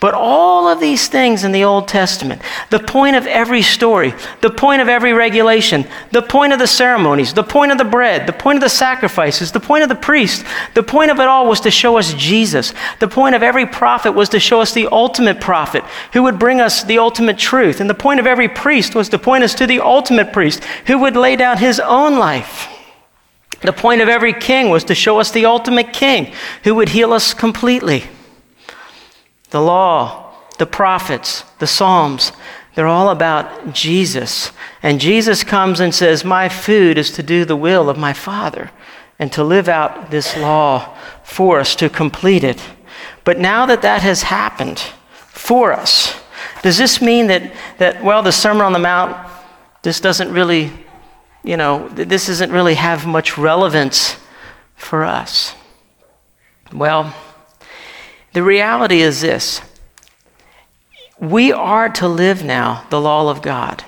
But 0.00 0.14
all 0.14 0.68
of 0.68 0.78
these 0.78 1.08
things 1.08 1.42
in 1.42 1.50
the 1.50 1.64
Old 1.64 1.88
Testament, 1.88 2.40
the 2.70 2.78
point 2.78 3.16
of 3.16 3.26
every 3.26 3.62
story, 3.62 4.14
the 4.42 4.50
point 4.50 4.80
of 4.80 4.88
every 4.88 5.12
regulation, 5.12 5.84
the 6.12 6.22
point 6.22 6.52
of 6.52 6.60
the 6.60 6.68
ceremonies, 6.68 7.34
the 7.34 7.42
point 7.42 7.72
of 7.72 7.78
the 7.78 7.84
bread, 7.84 8.28
the 8.28 8.32
point 8.32 8.58
of 8.58 8.62
the 8.62 8.68
sacrifices, 8.68 9.50
the 9.50 9.58
point 9.58 9.82
of 9.82 9.88
the 9.88 9.96
priest, 9.96 10.46
the 10.74 10.84
point 10.84 11.10
of 11.10 11.18
it 11.18 11.26
all 11.26 11.48
was 11.48 11.60
to 11.62 11.70
show 11.72 11.98
us 11.98 12.14
Jesus. 12.14 12.72
The 13.00 13.08
point 13.08 13.34
of 13.34 13.42
every 13.42 13.66
prophet 13.66 14.12
was 14.12 14.28
to 14.28 14.38
show 14.38 14.60
us 14.60 14.72
the 14.72 14.86
ultimate 14.86 15.40
prophet 15.40 15.82
who 16.12 16.22
would 16.22 16.38
bring 16.38 16.60
us 16.60 16.84
the 16.84 16.98
ultimate 16.98 17.36
truth. 17.38 17.80
And 17.80 17.90
the 17.90 17.94
point 17.94 18.20
of 18.20 18.26
every 18.26 18.48
priest 18.48 18.94
was 18.94 19.08
to 19.08 19.18
point 19.18 19.42
us 19.42 19.54
to 19.56 19.66
the 19.66 19.80
ultimate 19.80 20.32
priest 20.32 20.62
who 20.86 20.98
would 20.98 21.16
lay 21.16 21.34
down 21.34 21.58
his 21.58 21.80
own 21.80 22.20
life. 22.20 22.68
The 23.62 23.72
point 23.72 24.00
of 24.00 24.08
every 24.08 24.32
king 24.32 24.68
was 24.68 24.84
to 24.84 24.94
show 24.94 25.18
us 25.18 25.32
the 25.32 25.46
ultimate 25.46 25.92
king 25.92 26.32
who 26.62 26.76
would 26.76 26.90
heal 26.90 27.12
us 27.12 27.34
completely. 27.34 28.04
The 29.50 29.60
law, 29.60 30.34
the 30.58 30.66
prophets, 30.66 31.44
the 31.58 31.66
Psalms, 31.66 32.32
they're 32.74 32.86
all 32.86 33.10
about 33.10 33.72
Jesus. 33.72 34.52
And 34.82 35.00
Jesus 35.00 35.42
comes 35.42 35.80
and 35.80 35.94
says, 35.94 36.24
My 36.24 36.48
food 36.48 36.96
is 36.96 37.10
to 37.12 37.22
do 37.22 37.44
the 37.44 37.56
will 37.56 37.90
of 37.90 37.98
my 37.98 38.12
Father 38.12 38.70
and 39.18 39.32
to 39.32 39.42
live 39.42 39.68
out 39.68 40.10
this 40.10 40.36
law 40.36 40.96
for 41.24 41.58
us, 41.58 41.74
to 41.76 41.88
complete 41.88 42.44
it. 42.44 42.62
But 43.24 43.38
now 43.38 43.66
that 43.66 43.82
that 43.82 44.02
has 44.02 44.22
happened 44.22 44.78
for 45.10 45.72
us, 45.72 46.14
does 46.62 46.78
this 46.78 47.02
mean 47.02 47.26
that, 47.26 47.52
that 47.78 48.02
well, 48.02 48.22
the 48.22 48.32
Sermon 48.32 48.62
on 48.62 48.72
the 48.72 48.78
Mount, 48.78 49.16
this 49.82 50.00
doesn't 50.00 50.32
really, 50.32 50.70
you 51.42 51.56
know, 51.56 51.88
this 51.88 52.26
doesn't 52.26 52.52
really 52.52 52.74
have 52.74 53.06
much 53.06 53.36
relevance 53.36 54.16
for 54.76 55.04
us? 55.04 55.54
Well, 56.72 57.14
the 58.32 58.42
reality 58.42 59.00
is 59.00 59.20
this 59.20 59.60
we 61.20 61.52
are 61.52 61.88
to 61.88 62.08
live 62.08 62.44
now 62.44 62.86
the 62.90 63.00
law 63.00 63.28
of 63.28 63.42
God. 63.42 63.84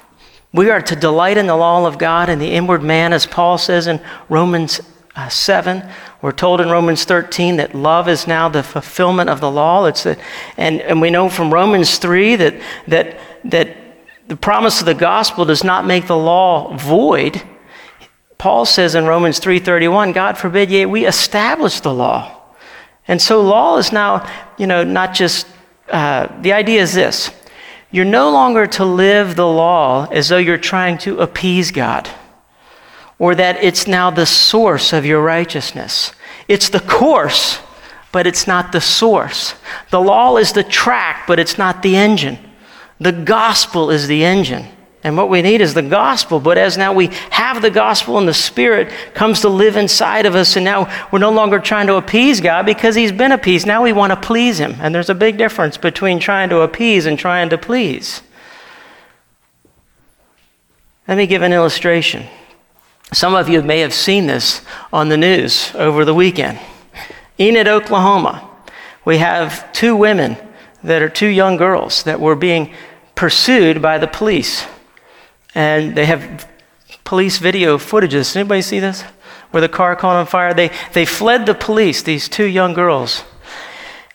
We 0.53 0.69
are 0.69 0.83
to 0.83 0.97
delight 0.97 1.37
in 1.37 1.47
the 1.47 1.57
law 1.57 1.87
of 1.87 1.97
God 1.97 2.29
and 2.29 2.43
the 2.43 2.51
inward 2.51 2.83
man, 2.83 3.13
as 3.13 3.25
Paul 3.25 3.57
says 3.57 3.87
in 3.87 4.01
Romans 4.29 4.81
uh, 5.15 5.29
7. 5.29 5.89
We're 6.23 6.33
told 6.33 6.61
in 6.61 6.71
Romans 6.71 7.05
13 7.05 7.57
that 7.57 7.75
love 7.75 8.09
is 8.09 8.27
now 8.27 8.49
the 8.49 8.65
fulfillment 8.65 9.31
of 9.31 9.41
the 9.41 9.51
law. 9.51 9.87
It's 9.87 10.07
a, 10.07 10.17
and, 10.57 10.81
and 10.81 11.01
we 11.01 11.11
know 11.11 11.29
from 11.29 11.55
Romans 11.55 11.99
3 11.99 12.35
that, 12.37 12.61
that, 12.89 13.21
that 13.45 13.77
the 14.27 14.37
promise 14.37 14.81
of 14.81 14.87
the 14.87 14.95
gospel 14.95 15.45
does 15.45 15.63
not 15.63 15.87
make 15.87 16.09
the 16.09 16.17
law 16.17 16.77
void. 16.77 17.43
Paul 18.39 18.65
says 18.65 18.95
in 18.95 19.05
Romans 19.05 19.39
3:31, 19.39 20.15
God 20.15 20.39
forbid, 20.39 20.71
yea, 20.71 20.87
we 20.87 21.07
establish 21.07 21.81
the 21.81 21.93
law. 21.93 22.40
And 23.11 23.21
so 23.21 23.43
law 23.43 23.77
is 23.77 23.91
now, 23.91 24.25
you 24.57 24.69
know, 24.69 24.85
not 24.85 25.15
just, 25.15 25.49
uh, 25.91 26.29
the 26.43 26.53
idea 26.53 26.81
is 26.81 26.95
this 26.95 27.33
you're 27.91 28.05
no 28.05 28.31
longer 28.31 28.69
to 28.69 28.85
live 28.85 29.35
the 29.35 29.49
law 29.49 30.07
as 30.13 30.29
though 30.29 30.39
you're 30.39 30.57
trying 30.57 30.97
to 30.99 31.19
appease 31.19 31.73
God 31.73 32.09
or 33.19 33.35
that 33.35 33.65
it's 33.65 33.89
now 33.89 34.11
the 34.11 34.27
source 34.27 34.93
of 34.93 35.05
your 35.05 35.21
righteousness. 35.21 36.13
It's 36.47 36.69
the 36.69 36.79
course, 36.79 37.59
but 38.13 38.29
it's 38.29 38.47
not 38.47 38.71
the 38.71 38.81
source. 38.81 39.57
The 39.91 40.01
law 40.01 40.37
is 40.37 40.53
the 40.53 40.63
track, 40.63 41.27
but 41.27 41.41
it's 41.41 41.59
not 41.59 41.83
the 41.83 41.97
engine. 41.97 42.39
The 43.01 43.11
gospel 43.11 43.91
is 43.91 44.07
the 44.07 44.25
engine. 44.25 44.67
And 45.03 45.17
what 45.17 45.31
we 45.31 45.41
need 45.41 45.63
is 45.63 45.73
the 45.73 45.83
gospel. 45.83 46.41
But 46.41 46.59
as 46.59 46.77
now 46.77 46.93
we 46.93 47.07
have 47.31 47.63
the 47.63 47.71
gospel 47.71 48.19
and 48.19 48.29
the 48.29 48.35
Spirit 48.35 48.93
comes 49.15 49.41
to 49.41 49.49
live 49.49 49.77
inside 49.77 50.27
of 50.27 50.35
us, 50.35 50.57
and 50.57 50.65
now 50.65 50.93
we're 51.11 51.19
no 51.19 51.31
longer 51.31 51.59
trying 51.59 51.87
to 51.87 51.97
appease 51.97 52.41
God 52.41 52.67
because 52.67 52.95
He's 52.95 53.13
been 53.13 53.33
appeased. 53.33 53.67
Now 53.67 53.83
we 53.83 53.93
want 53.93 54.13
to 54.13 54.17
please 54.17 54.59
Him. 54.59 54.77
And 54.81 54.95
there's 54.95 55.09
a 55.09 55.15
big 55.15 55.39
difference 55.39 55.79
between 55.79 56.21
trying 56.21 56.51
to 56.51 56.61
appease 56.61 57.07
and 57.07 57.19
trying 57.19 57.49
to 57.49 57.57
please. 57.57 58.23
Let 61.09 61.17
me 61.17 61.27
give 61.27 61.43
an 61.43 61.53
illustration. 61.53 62.27
Some 63.13 63.35
of 63.35 63.49
you 63.49 63.63
may 63.63 63.81
have 63.81 63.95
seen 63.95 64.27
this 64.27 64.61
on 64.93 65.09
the 65.09 65.17
news 65.17 65.75
over 65.75 66.05
the 66.05 66.15
weekend. 66.15 66.61
Enid, 67.41 67.67
Oklahoma, 67.67 68.49
we 69.07 69.17
have 69.17 69.73
two 69.73 69.97
women 69.97 70.37
that 70.85 71.01
are 71.01 71.09
two 71.09 71.27
young 71.27 71.57
girls 71.57 72.03
that 72.03 72.21
were 72.21 72.37
being 72.37 72.73
pursued 73.15 73.81
by 73.81 73.97
the 73.99 74.07
police 74.07 74.67
and 75.55 75.95
they 75.95 76.07
have 76.07 76.49
police 77.05 77.39
video 77.39 77.77
footages. 77.79 78.11
Does 78.11 78.37
anybody 78.37 78.63
see 78.63 78.81
this? 78.81 79.03
Where 79.51 79.61
the 79.61 79.69
car 79.69 79.97
caught 79.97 80.17
on 80.17 80.27
fire. 80.27 80.55
They, 80.55 80.71
they 80.93 81.05
fled 81.05 81.47
the 81.47 81.55
police, 81.55 82.03
these 82.03 82.29
two 82.29 82.47
young 82.47 82.73
girls, 82.73 83.25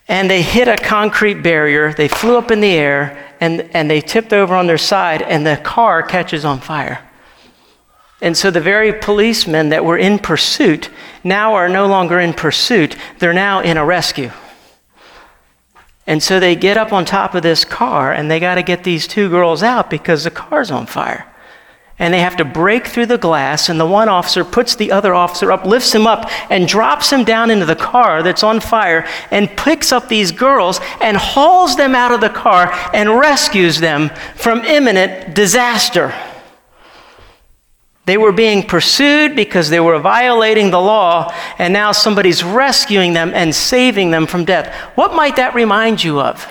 and 0.08 0.30
they 0.30 0.42
hit 0.42 0.68
a 0.68 0.78
concrete 0.78 1.42
barrier. 1.42 1.94
They 1.94 2.08
flew 2.08 2.38
up 2.38 2.52
in 2.52 2.62
the 2.62 2.74
air 2.74 3.34
and, 3.42 3.62
and 3.74 3.90
they 3.90 4.00
tipped 4.00 4.32
over 4.32 4.56
on 4.56 4.68
their 4.68 4.78
side, 4.78 5.22
and 5.22 5.46
the 5.46 5.58
car 5.58 6.02
catches 6.02 6.46
on 6.46 6.60
fire. 6.62 7.06
And 8.22 8.36
so 8.36 8.50
the 8.50 8.62
very 8.62 8.94
policemen 8.94 9.70
that 9.70 9.84
were 9.84 9.98
in 9.98 10.20
pursuit 10.20 10.90
now 11.24 11.54
are 11.54 11.68
no 11.68 11.86
longer 11.86 12.20
in 12.20 12.34
pursuit, 12.34 12.96
they're 13.20 13.34
now 13.34 13.60
in 13.60 13.76
a 13.76 13.86
rescue. 13.86 14.32
And 16.08 16.22
so 16.22 16.40
they 16.40 16.56
get 16.56 16.78
up 16.78 16.94
on 16.94 17.04
top 17.06 17.34
of 17.34 17.44
this 17.44 17.66
car 17.66 18.12
and 18.12 18.30
they 18.30 18.40
got 18.40 18.56
to 18.56 18.64
get 18.64 18.84
these 18.84 19.08
two 19.08 19.30
girls 19.30 19.64
out 19.64 19.90
because 19.90 20.24
the 20.24 20.32
car's 20.32 20.70
on 20.72 20.86
fire. 20.86 21.26
And 21.98 22.14
they 22.14 22.20
have 22.20 22.36
to 22.38 22.46
break 22.46 22.88
through 22.88 23.06
the 23.06 23.18
glass, 23.18 23.70
and 23.70 23.80
the 23.80 23.86
one 23.86 24.10
officer 24.10 24.44
puts 24.44 24.76
the 24.76 24.92
other 24.92 25.14
officer 25.14 25.50
up, 25.50 25.66
lifts 25.66 25.96
him 25.96 26.06
up, 26.06 26.30
and 26.50 26.68
drops 26.68 27.10
him 27.10 27.24
down 27.24 27.50
into 27.50 27.66
the 27.66 27.74
car 27.74 28.22
that's 28.22 28.44
on 28.44 28.60
fire, 28.60 29.08
and 29.32 29.56
picks 29.56 29.94
up 29.94 30.10
these 30.10 30.34
girls 30.34 30.82
and 31.00 31.16
hauls 31.16 31.78
them 31.78 31.96
out 31.96 32.12
of 32.12 32.20
the 32.20 32.30
car 32.30 32.70
and 32.94 33.18
rescues 33.18 33.80
them 33.80 34.12
from 34.36 34.60
imminent 34.66 35.34
disaster. 35.34 36.14
They 38.06 38.18
were 38.18 38.32
being 38.32 38.64
pursued 38.64 39.36
because 39.36 39.70
they 39.70 39.80
were 39.80 39.98
violating 39.98 40.70
the 40.70 40.80
law, 40.80 41.34
and 41.58 41.74
now 41.74 41.92
somebody's 41.92 42.44
rescuing 42.44 43.14
them 43.14 43.32
and 43.34 43.54
saving 43.54 44.12
them 44.12 44.28
from 44.28 44.46
death. 44.46 44.74
What 44.96 45.16
might 45.16 45.38
that 45.38 45.56
remind 45.56 46.04
you 46.04 46.20
of? 46.20 46.48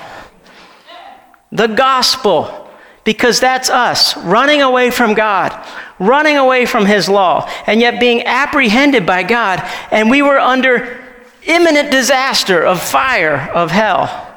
The 1.52 1.68
gospel, 1.68 2.68
because 3.04 3.38
that's 3.38 3.70
us 3.70 4.16
running 4.16 4.62
away 4.62 4.90
from 4.90 5.14
God, 5.14 5.52
running 6.00 6.36
away 6.36 6.66
from 6.66 6.86
His 6.86 7.08
law, 7.08 7.48
and 7.68 7.80
yet 7.80 8.00
being 8.00 8.24
apprehended 8.24 9.06
by 9.06 9.22
God, 9.22 9.62
and 9.92 10.10
we 10.10 10.22
were 10.22 10.40
under 10.40 11.00
imminent 11.44 11.92
disaster 11.92 12.64
of 12.64 12.82
fire, 12.82 13.48
of 13.54 13.70
hell. 13.70 14.34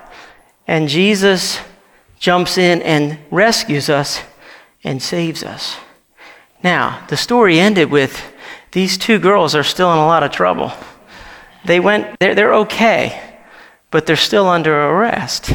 And 0.68 0.88
Jesus 0.88 1.60
jumps 2.20 2.60
in 2.60 2.84
and 2.84 3.18
rescues 3.32 3.90
us 3.90 4.22
and 4.84 5.02
saves 5.02 5.42
us. 5.42 5.78
Now, 6.64 7.06
the 7.10 7.18
story 7.18 7.60
ended 7.60 7.92
with 7.92 8.22
these 8.72 8.98
two 8.98 9.20
girls 9.20 9.56
are 9.56 9.64
still 9.64 9.92
in 9.92 10.00
a 10.00 10.06
lot 10.06 10.24
of 10.24 10.32
trouble. 10.32 10.72
They 11.66 11.80
went, 11.80 12.20
they're, 12.20 12.36
they're 12.36 12.54
okay, 12.56 13.22
but 13.92 14.06
they're 14.06 14.16
still 14.16 14.48
under 14.48 14.74
arrest. 14.74 15.52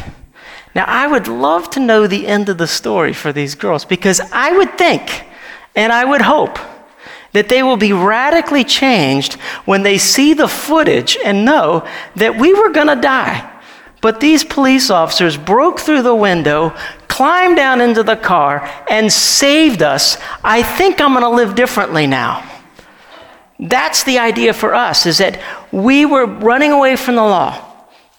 Now, 0.74 0.84
I 0.86 1.06
would 1.06 1.28
love 1.28 1.70
to 1.70 1.80
know 1.80 2.06
the 2.06 2.26
end 2.26 2.48
of 2.48 2.58
the 2.58 2.66
story 2.66 3.12
for 3.12 3.32
these 3.32 3.54
girls 3.54 3.84
because 3.84 4.20
I 4.32 4.56
would 4.56 4.78
think 4.78 5.26
and 5.74 5.92
I 5.92 6.04
would 6.04 6.22
hope 6.22 6.58
that 7.32 7.48
they 7.48 7.62
will 7.62 7.76
be 7.76 7.92
radically 7.92 8.64
changed 8.64 9.34
when 9.64 9.82
they 9.82 9.98
see 9.98 10.34
the 10.34 10.48
footage 10.48 11.16
and 11.24 11.44
know 11.44 11.86
that 12.16 12.38
we 12.38 12.52
were 12.52 12.70
going 12.70 12.88
to 12.88 12.96
die. 12.96 13.48
But 14.00 14.20
these 14.20 14.44
police 14.44 14.90
officers 14.90 15.36
broke 15.36 15.80
through 15.80 16.02
the 16.02 16.14
window, 16.14 16.76
climbed 17.12 17.56
down 17.56 17.82
into 17.82 18.02
the 18.02 18.16
car, 18.16 18.66
and 18.88 19.12
saved 19.12 19.82
us. 19.82 20.16
I 20.42 20.62
think 20.62 20.98
I'm 20.98 21.12
going 21.12 21.22
to 21.22 21.28
live 21.28 21.54
differently 21.54 22.06
now. 22.06 22.48
That's 23.60 24.02
the 24.04 24.18
idea 24.18 24.54
for 24.54 24.74
us 24.74 25.04
is 25.04 25.18
that 25.18 25.38
we 25.70 26.06
were 26.06 26.24
running 26.24 26.72
away 26.72 26.96
from 26.96 27.16
the 27.16 27.22
law. 27.22 27.68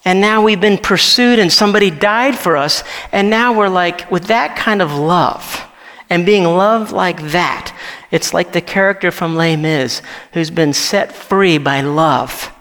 And 0.04 0.20
now 0.20 0.42
we've 0.42 0.60
been 0.60 0.78
pursued 0.78 1.38
and 1.38 1.52
somebody 1.52 1.90
died 1.90 2.38
for 2.38 2.56
us. 2.56 2.84
And 3.10 3.30
now 3.30 3.58
we're 3.58 3.68
like, 3.68 4.10
with 4.10 4.26
that 4.26 4.56
kind 4.56 4.80
of 4.80 4.92
love 4.92 5.62
and 6.08 6.24
being 6.24 6.44
loved 6.44 6.92
like 6.92 7.20
that, 7.32 7.76
it's 8.12 8.32
like 8.32 8.52
the 8.52 8.60
character 8.60 9.10
from 9.10 9.34
Les 9.34 9.56
Mis 9.56 10.02
who's 10.34 10.50
been 10.50 10.72
set 10.72 11.12
free 11.12 11.58
by 11.58 11.80
love. 11.80 12.52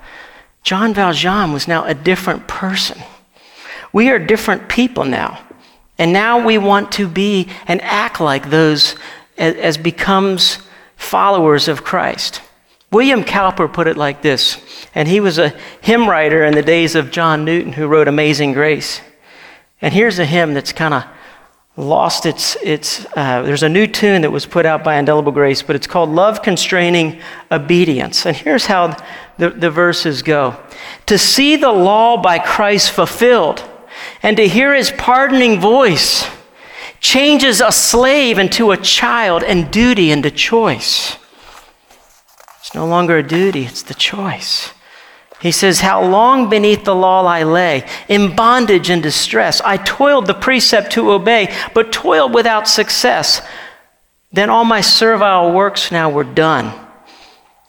John 0.63 0.93
Valjean 0.93 1.54
was 1.54 1.67
now 1.67 1.86
a 1.86 1.93
different 1.93 2.48
person. 2.48 3.00
We 3.91 4.10
are 4.10 4.17
different 4.17 4.67
people 4.67 5.04
now. 5.06 5.39
And 5.97 6.12
now 6.12 6.43
we 6.43 6.58
want 6.58 6.91
to 6.93 7.08
be 7.08 7.49
and 7.67 7.82
act 7.82 8.19
like 8.19 8.49
those 8.49 8.95
as, 9.38 9.56
as 9.56 9.77
becomes 9.77 10.60
followers 10.95 11.67
of 11.67 11.84
Christ. 11.84 12.41
William 12.91 13.23
Cowper 13.23 13.67
put 13.67 13.88
it 13.88 13.97
like 13.97 14.21
this, 14.21 14.62
and 14.93 15.08
he 15.08 15.19
was 15.19 15.39
a 15.39 15.49
hymn 15.82 16.08
writer 16.08 16.45
in 16.45 16.53
the 16.53 16.62
days 16.62 16.93
of 16.93 17.10
John 17.10 17.43
Newton 17.43 17.73
who 17.73 17.88
wrote 17.88 18.08
Amazing 18.08 18.53
Grace. 18.53 19.01
And 19.82 19.93
here's 19.93 20.19
a 20.19 20.25
hymn 20.25 20.53
that's 20.53 20.71
kind 20.71 20.93
of 20.93 21.03
lost 21.75 22.27
its, 22.27 22.56
its 22.58 23.06
uh, 23.15 23.41
there's 23.41 23.63
a 23.63 23.69
new 23.69 23.88
tune 23.88 24.21
that 24.21 24.32
was 24.32 24.45
put 24.45 24.65
out 24.65 24.84
by 24.84 24.97
Indelible 24.97 25.32
Grace, 25.32 25.63
but 25.63 25.75
it's 25.75 25.88
called 25.88 26.10
Love 26.10 26.43
Constraining 26.43 27.19
Obedience. 27.51 28.27
And 28.27 28.38
here's 28.38 28.67
how 28.67 28.95
the, 29.39 29.49
the 29.49 29.71
verses 29.71 30.21
go 30.21 30.56
To 31.08 31.17
see 31.17 31.56
the 31.56 31.71
law 31.71 32.21
by 32.21 32.38
Christ 32.38 32.91
fulfilled, 32.91 33.67
and 34.24 34.38
to 34.38 34.48
hear 34.48 34.74
his 34.74 34.90
pardoning 34.92 35.60
voice 35.60 36.26
changes 37.02 37.60
a 37.60 37.74
slave 37.74 38.40
into 38.40 38.72
a 38.72 38.78
child 38.78 39.44
and 39.44 39.70
duty 39.70 40.10
into 40.10 40.32
choice. 40.32 41.18
It's 42.60 42.74
no 42.74 42.88
longer 42.88 43.18
a 43.18 43.28
duty, 43.28 43.66
it's 43.66 43.84
the 43.84 43.94
choice. 43.94 44.72
He 45.42 45.52
says, 45.52 45.82
How 45.82 46.02
long 46.02 46.50
beneath 46.50 46.86
the 46.86 46.96
law 46.96 47.26
I 47.26 47.44
lay, 47.44 47.86
in 48.08 48.34
bondage 48.34 48.90
and 48.90 49.04
distress. 49.04 49.60
I 49.60 49.76
toiled 49.76 50.26
the 50.26 50.34
precept 50.34 50.94
to 50.94 51.12
obey, 51.12 51.54
but 51.74 51.92
toiled 51.92 52.34
without 52.34 52.70
success. 52.70 53.46
Then 54.32 54.50
all 54.50 54.64
my 54.64 54.80
servile 54.80 55.52
works 55.52 55.92
now 55.92 56.10
were 56.10 56.24
done, 56.24 56.74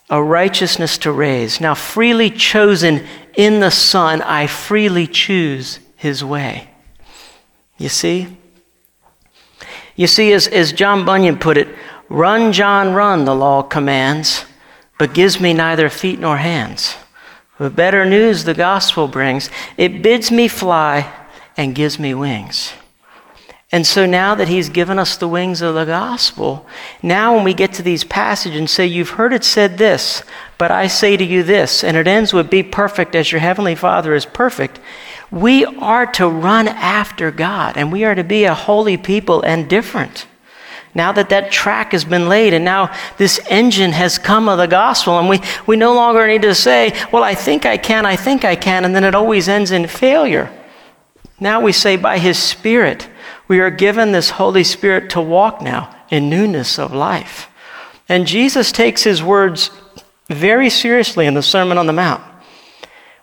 a 0.08 0.22
righteousness 0.22 0.96
to 0.98 1.10
raise. 1.10 1.60
Now, 1.60 1.74
freely 1.74 2.30
chosen 2.30 3.04
in 3.34 3.58
the 3.58 3.72
Son, 3.72 4.22
I 4.22 4.46
freely 4.46 5.08
choose 5.08 5.80
his 6.04 6.22
way. 6.22 6.68
You 7.78 7.88
see? 7.88 8.36
You 9.96 10.06
see, 10.06 10.32
as, 10.32 10.46
as 10.46 10.72
John 10.72 11.06
Bunyan 11.06 11.38
put 11.38 11.56
it, 11.56 11.68
run, 12.10 12.52
John, 12.52 12.92
run, 12.92 13.24
the 13.24 13.34
law 13.34 13.62
commands 13.62 14.44
but 14.98 15.14
gives 15.14 15.40
me 15.40 15.52
neither 15.52 15.88
feet 15.88 16.20
nor 16.20 16.36
hands. 16.36 16.96
But 17.58 17.74
better 17.74 18.04
news 18.04 18.44
the 18.44 18.54
gospel 18.54 19.08
brings. 19.08 19.48
It 19.76 20.02
bids 20.02 20.30
me 20.30 20.46
fly 20.46 21.10
and 21.56 21.74
gives 21.74 21.98
me 21.98 22.14
wings. 22.14 22.74
And 23.72 23.84
so 23.86 24.06
now 24.06 24.36
that 24.36 24.46
he's 24.46 24.68
given 24.68 25.00
us 25.00 25.16
the 25.16 25.26
wings 25.26 25.60
of 25.60 25.74
the 25.74 25.84
gospel, 25.84 26.64
now 27.02 27.34
when 27.34 27.42
we 27.42 27.54
get 27.54 27.72
to 27.74 27.82
these 27.82 28.04
passages 28.04 28.58
and 28.58 28.70
say, 28.70 28.86
You've 28.86 29.10
heard 29.10 29.32
it 29.32 29.42
said 29.42 29.78
this, 29.78 30.22
but 30.58 30.70
I 30.70 30.86
say 30.86 31.16
to 31.16 31.24
you 31.24 31.42
this, 31.42 31.82
and 31.82 31.96
it 31.96 32.06
ends 32.06 32.32
with, 32.32 32.50
Be 32.50 32.62
perfect 32.62 33.16
as 33.16 33.32
your 33.32 33.40
heavenly 33.40 33.74
Father 33.74 34.14
is 34.14 34.26
perfect, 34.26 34.78
we 35.34 35.64
are 35.64 36.06
to 36.06 36.28
run 36.28 36.68
after 36.68 37.32
God 37.32 37.76
and 37.76 37.90
we 37.90 38.04
are 38.04 38.14
to 38.14 38.22
be 38.22 38.44
a 38.44 38.54
holy 38.54 38.96
people 38.96 39.42
and 39.42 39.68
different. 39.68 40.26
Now 40.94 41.10
that 41.10 41.30
that 41.30 41.50
track 41.50 41.90
has 41.90 42.04
been 42.04 42.28
laid 42.28 42.54
and 42.54 42.64
now 42.64 42.94
this 43.16 43.40
engine 43.50 43.90
has 43.90 44.16
come 44.16 44.48
of 44.48 44.58
the 44.58 44.66
gospel, 44.66 45.18
and 45.18 45.28
we, 45.28 45.40
we 45.66 45.74
no 45.74 45.92
longer 45.92 46.24
need 46.28 46.42
to 46.42 46.54
say, 46.54 46.92
Well, 47.12 47.24
I 47.24 47.34
think 47.34 47.66
I 47.66 47.76
can, 47.76 48.06
I 48.06 48.14
think 48.14 48.44
I 48.44 48.54
can, 48.54 48.84
and 48.84 48.94
then 48.94 49.02
it 49.02 49.16
always 49.16 49.48
ends 49.48 49.72
in 49.72 49.88
failure. 49.88 50.52
Now 51.40 51.60
we 51.60 51.72
say, 51.72 51.96
By 51.96 52.18
His 52.18 52.38
Spirit, 52.38 53.08
we 53.48 53.58
are 53.58 53.70
given 53.70 54.12
this 54.12 54.30
Holy 54.30 54.62
Spirit 54.62 55.10
to 55.10 55.20
walk 55.20 55.60
now 55.60 55.92
in 56.10 56.30
newness 56.30 56.78
of 56.78 56.92
life. 56.94 57.48
And 58.08 58.24
Jesus 58.24 58.70
takes 58.70 59.02
His 59.02 59.20
words 59.20 59.70
very 60.28 60.70
seriously 60.70 61.26
in 61.26 61.34
the 61.34 61.42
Sermon 61.42 61.76
on 61.76 61.88
the 61.88 61.92
Mount. 61.92 62.22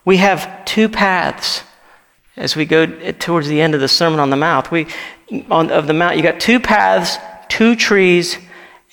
We 0.03 0.17
have 0.17 0.65
two 0.65 0.89
paths 0.89 1.63
as 2.41 2.55
we 2.55 2.65
go 2.65 2.83
uh, 2.83 3.13
towards 3.13 3.47
the 3.47 3.61
end 3.61 3.75
of 3.75 3.79
the 3.79 3.87
Sermon 3.87 4.19
on 4.19 4.31
the 4.31 4.35
Mount. 4.35 4.71
We, 4.71 4.87
on, 5.49 5.71
of 5.71 5.87
the 5.87 5.93
Mount, 5.93 6.17
you 6.17 6.23
got 6.23 6.39
two 6.39 6.59
paths 6.59 7.17
two 7.51 7.75
trees 7.75 8.37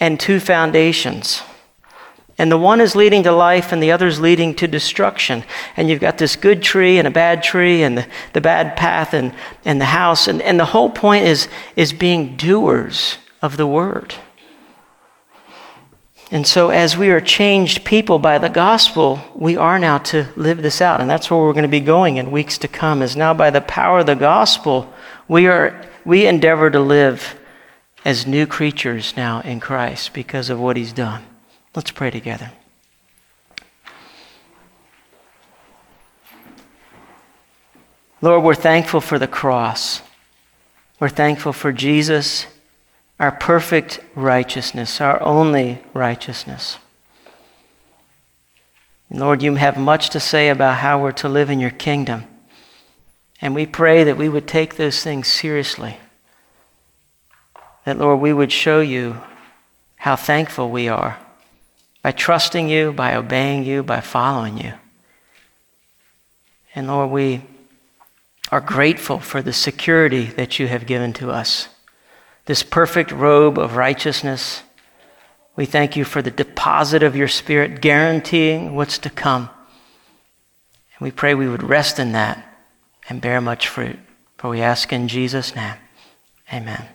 and 0.01 0.19
two 0.19 0.41
foundations. 0.41 1.43
And 2.39 2.51
the 2.51 2.59
one 2.59 2.81
is 2.81 2.97
leading 2.97 3.23
to 3.23 3.33
life 3.33 3.71
and 3.71 3.81
the 3.81 3.93
other 3.93 4.09
is 4.09 4.21
leading 4.21 4.53
to 4.57 4.67
destruction. 4.67 5.45
And 5.77 5.89
you've 5.89 6.01
got 6.01 6.19
this 6.19 6.35
good 6.35 6.61
tree 6.61 6.99
and 6.99 7.07
a 7.07 7.11
bad 7.11 7.45
tree 7.45 7.85
and 7.85 7.99
the, 7.99 8.07
the 8.33 8.41
bad 8.41 8.77
path 8.77 9.15
and, 9.15 9.33
and 9.65 9.81
the 9.81 9.87
house. 9.87 10.27
And, 10.27 10.43
and 10.43 10.59
the 10.59 10.65
whole 10.65 10.91
point 10.91 11.25
is, 11.25 11.49
is 11.77 11.93
being 11.93 12.37
doers 12.37 13.19
of 13.43 13.57
the 13.57 13.67
word. 13.67 14.15
And 16.31 16.47
so, 16.47 16.69
as 16.69 16.97
we 16.97 17.09
are 17.09 17.23
changed 17.23 17.85
people 17.85 18.19
by 18.19 18.37
the 18.37 18.51
gospel, 18.51 19.21
we 19.35 19.57
are 19.57 19.79
now 19.79 19.97
to 19.99 20.29
live 20.37 20.61
this 20.61 20.83
out. 20.83 21.01
And 21.01 21.09
that's 21.09 21.31
where 21.31 21.41
we're 21.41 21.55
going 21.55 21.63
to 21.63 21.69
be 21.69 21.81
going 21.81 22.19
in 22.19 22.31
weeks 22.31 22.59
to 22.59 22.69
come, 22.69 23.01
is 23.01 23.17
now 23.17 23.33
by 23.33 23.49
the 23.49 23.63
power 23.63 24.01
of 24.01 24.07
the 24.07 24.15
gospel, 24.15 24.93
we, 25.27 25.47
are, 25.47 25.89
we 26.05 26.27
endeavor 26.27 26.71
to 26.71 26.81
live 26.81 27.39
as 28.05 28.27
new 28.27 28.47
creatures 28.47 29.17
now 29.17 29.41
in 29.41 29.59
Christ 29.59 30.13
because 30.13 30.51
of 30.51 30.61
what 30.61 30.77
he's 30.77 30.93
done. 30.93 31.25
Let's 31.75 31.91
pray 31.91 32.11
together. 32.11 32.53
Lord, 38.21 38.43
we're 38.43 38.55
thankful 38.55 39.01
for 39.01 39.19
the 39.19 39.29
cross. 39.29 40.03
We're 41.01 41.09
thankful 41.09 41.53
for 41.53 41.73
Jesus, 41.73 42.47
our 43.19 43.33
perfect 43.33 44.01
righteousness, 44.15 45.01
our 45.01 45.23
only 45.23 45.83
righteousness. 45.93 46.79
Lord, 49.11 49.43
you 49.43 49.55
have 49.55 49.79
much 49.79 50.11
to 50.11 50.21
say 50.21 50.51
about 50.51 50.79
how 50.79 51.03
we're 51.03 51.13
to 51.13 51.29
live 51.29 51.51
in 51.51 51.61
your 51.61 51.71
kingdom. 51.71 52.25
And 53.41 53.55
we 53.55 53.67
pray 53.67 54.05
that 54.05 54.17
we 54.17 54.29
would 54.29 54.47
take 54.47 54.77
those 54.77 55.03
things 55.03 55.29
seriously. 55.29 55.99
That, 57.85 57.99
Lord, 57.99 58.21
we 58.21 58.33
would 58.33 58.53
show 58.53 58.81
you 58.81 59.21
how 59.97 60.17
thankful 60.17 60.71
we 60.71 60.89
are 60.89 61.19
by 62.03 62.13
trusting 62.13 62.69
you, 62.69 62.93
by 62.93 63.15
obeying 63.15 63.65
you, 63.65 63.83
by 63.83 64.01
following 64.01 64.59
you. 64.59 64.75
And 66.75 66.87
Lord, 66.87 67.11
we 67.11 67.43
are 68.53 68.61
grateful 68.61 69.19
for 69.19 69.43
the 69.43 69.53
security 69.53 70.25
that 70.25 70.59
you 70.59 70.69
have 70.69 70.87
given 70.87 71.13
to 71.15 71.31
us, 71.31 71.69
this 72.49 72.63
perfect 72.63 73.13
robe 73.13 73.59
of 73.59 73.77
righteousness. 73.77 74.63
We 75.55 75.67
thank 75.67 75.97
you 75.97 76.05
for 76.05 76.23
the 76.23 76.31
deposit 76.31 77.03
of 77.03 77.15
your 77.15 77.29
Spirit, 77.29 77.83
guaranteeing 77.83 78.75
what's 78.75 78.97
to 79.01 79.11
come. 79.11 79.51
And 80.97 81.01
we 81.05 81.11
pray 81.11 81.35
we 81.35 81.47
would 81.47 81.63
rest 81.63 81.99
in 81.99 82.13
that 82.13 82.43
and 83.07 83.21
bear 83.21 83.43
much 83.43 83.69
fruit. 83.69 83.99
For 84.39 84.49
we 84.49 84.63
ask 84.63 84.95
in 84.95 85.09
Jesus' 85.09 85.55
name. 85.55 85.75
Amen. 86.51 86.89